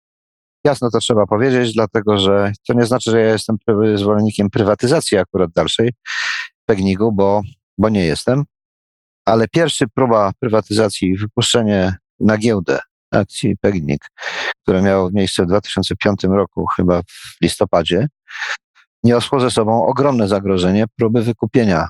Jasno 0.67 0.91
to 0.91 0.99
trzeba 0.99 1.27
powiedzieć, 1.27 1.75
dlatego 1.75 2.19
że 2.19 2.53
to 2.67 2.75
nie 2.75 2.87
znaczy, 2.87 3.11
że 3.11 3.21
ja 3.21 3.33
jestem 3.33 3.57
zwolennikiem 3.95 4.51
prywatyzacji 4.51 5.19
akurat 5.19 5.51
dalszej 5.51 5.93
Pegnigu, 6.69 7.13
bo, 7.13 7.43
bo 7.79 7.89
nie 7.89 8.05
jestem. 8.05 8.45
Ale 9.25 9.49
pierwszy 9.49 9.85
próba 9.95 10.33
prywatyzacji 10.41 11.09
i 11.09 11.17
wypuszczenie 11.17 11.95
na 12.21 12.39
giełdę 12.39 12.79
akcji 13.11 13.57
Pegnik, 13.61 14.07
które 14.63 14.83
miało 14.83 15.11
miejsce 15.13 15.43
w 15.43 15.47
2005 15.47 16.25
roku, 16.25 16.67
chyba 16.77 17.03
w 17.03 17.37
listopadzie, 17.43 18.09
niosło 19.05 19.41
ze 19.41 19.51
sobą 19.51 19.87
ogromne 19.87 20.29
zagrożenie 20.29 20.85
próby 20.97 21.23
wykupienia 21.23 21.89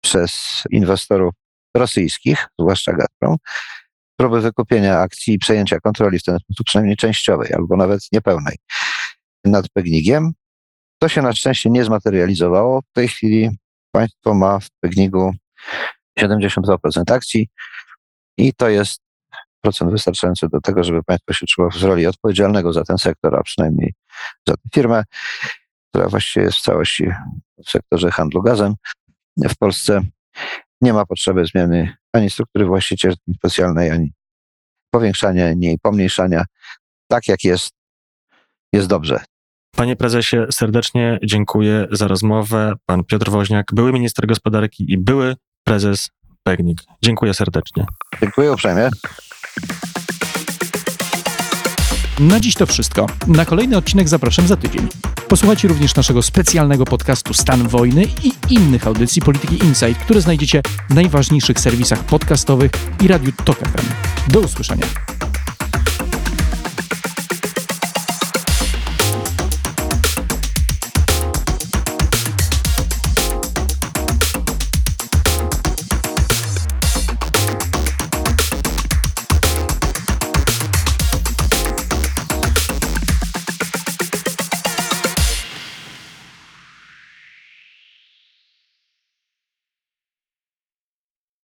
przez 0.00 0.62
inwestorów 0.70 1.34
rosyjskich, 1.76 2.46
zwłaszcza 2.58 2.92
Gazprom, 2.92 3.36
próby 4.16 4.40
wykupienia 4.40 4.98
akcji 4.98 5.34
i 5.34 5.38
przejęcia 5.38 5.80
kontroli 5.80 6.18
w 6.18 6.22
ten 6.22 6.38
sposób 6.38 6.66
przynajmniej 6.66 6.96
częściowej 6.96 7.52
albo 7.52 7.76
nawet 7.76 8.00
niepełnej 8.12 8.56
nad 9.44 9.68
Pegnikiem. 9.68 10.32
To 10.98 11.08
się 11.08 11.22
na 11.22 11.32
szczęście 11.32 11.70
nie 11.70 11.84
zmaterializowało. 11.84 12.80
W 12.80 12.92
tej 12.92 13.08
chwili 13.08 13.50
państwo 13.92 14.34
ma 14.34 14.60
w 14.60 14.68
Pegnigu 14.80 15.34
72% 16.18 16.76
akcji 17.12 17.48
i 18.38 18.52
to 18.52 18.68
jest 18.68 19.00
procent 19.60 19.90
wystarczający 19.90 20.48
do 20.48 20.60
tego, 20.60 20.84
żeby 20.84 21.02
państwo 21.02 21.32
się 21.32 21.46
czuło 21.46 21.70
w 21.70 21.82
roli 21.82 22.06
odpowiedzialnego 22.06 22.72
za 22.72 22.84
ten 22.84 22.98
sektor, 22.98 23.36
a 23.36 23.42
przynajmniej 23.42 23.94
za 24.48 24.54
tę 24.54 24.62
firmę, 24.74 25.04
która 25.88 26.08
właściwie 26.08 26.46
jest 26.46 26.58
w 26.58 26.62
całości 26.62 27.06
w 27.66 27.70
sektorze 27.70 28.10
handlu 28.10 28.42
gazem. 28.42 28.74
W 29.36 29.56
Polsce 29.56 30.00
nie 30.80 30.92
ma 30.92 31.06
potrzeby 31.06 31.46
zmiany 31.46 31.96
ani 32.12 32.30
struktury 32.30 32.64
właścicielskiej 32.64 33.34
specjalnej, 33.34 33.90
ani 33.90 34.12
powiększania, 34.90 35.46
ani 35.46 35.78
pomniejszania. 35.82 36.44
Tak 37.08 37.28
jak 37.28 37.44
jest, 37.44 37.70
jest 38.72 38.88
dobrze. 38.88 39.20
Panie 39.76 39.96
prezesie, 39.96 40.36
serdecznie 40.50 41.18
dziękuję 41.24 41.86
za 41.90 42.08
rozmowę. 42.08 42.72
Pan 42.86 43.04
Piotr 43.04 43.30
Woźniak, 43.30 43.66
były 43.72 43.92
minister 43.92 44.26
gospodarki 44.26 44.92
i 44.92 44.98
były 44.98 45.36
prezes 45.64 46.10
Pegnik. 46.42 46.78
Dziękuję 47.02 47.34
serdecznie. 47.34 47.86
Dziękuję 48.20 48.52
uprzejmie. 48.52 48.90
Na 52.20 52.40
dziś 52.40 52.54
to 52.54 52.66
wszystko. 52.66 53.06
Na 53.26 53.44
kolejny 53.44 53.76
odcinek 53.76 54.08
zapraszam 54.08 54.46
za 54.46 54.56
tydzień. 54.56 54.88
Posłuchajcie 55.32 55.68
również 55.68 55.94
naszego 55.94 56.22
specjalnego 56.22 56.84
podcastu 56.84 57.34
Stan 57.34 57.68
Wojny 57.68 58.04
i 58.22 58.54
innych 58.54 58.86
audycji 58.86 59.22
Polityki 59.22 59.64
Insight, 59.64 60.00
które 60.04 60.20
znajdziecie 60.20 60.62
w 60.90 60.94
najważniejszych 60.94 61.60
serwisach 61.60 62.04
podcastowych 62.04 62.70
i 63.04 63.08
Radiu 63.08 63.32
Tok 63.44 63.58
FM. 63.58 63.86
Do 64.32 64.40
usłyszenia. 64.40 64.86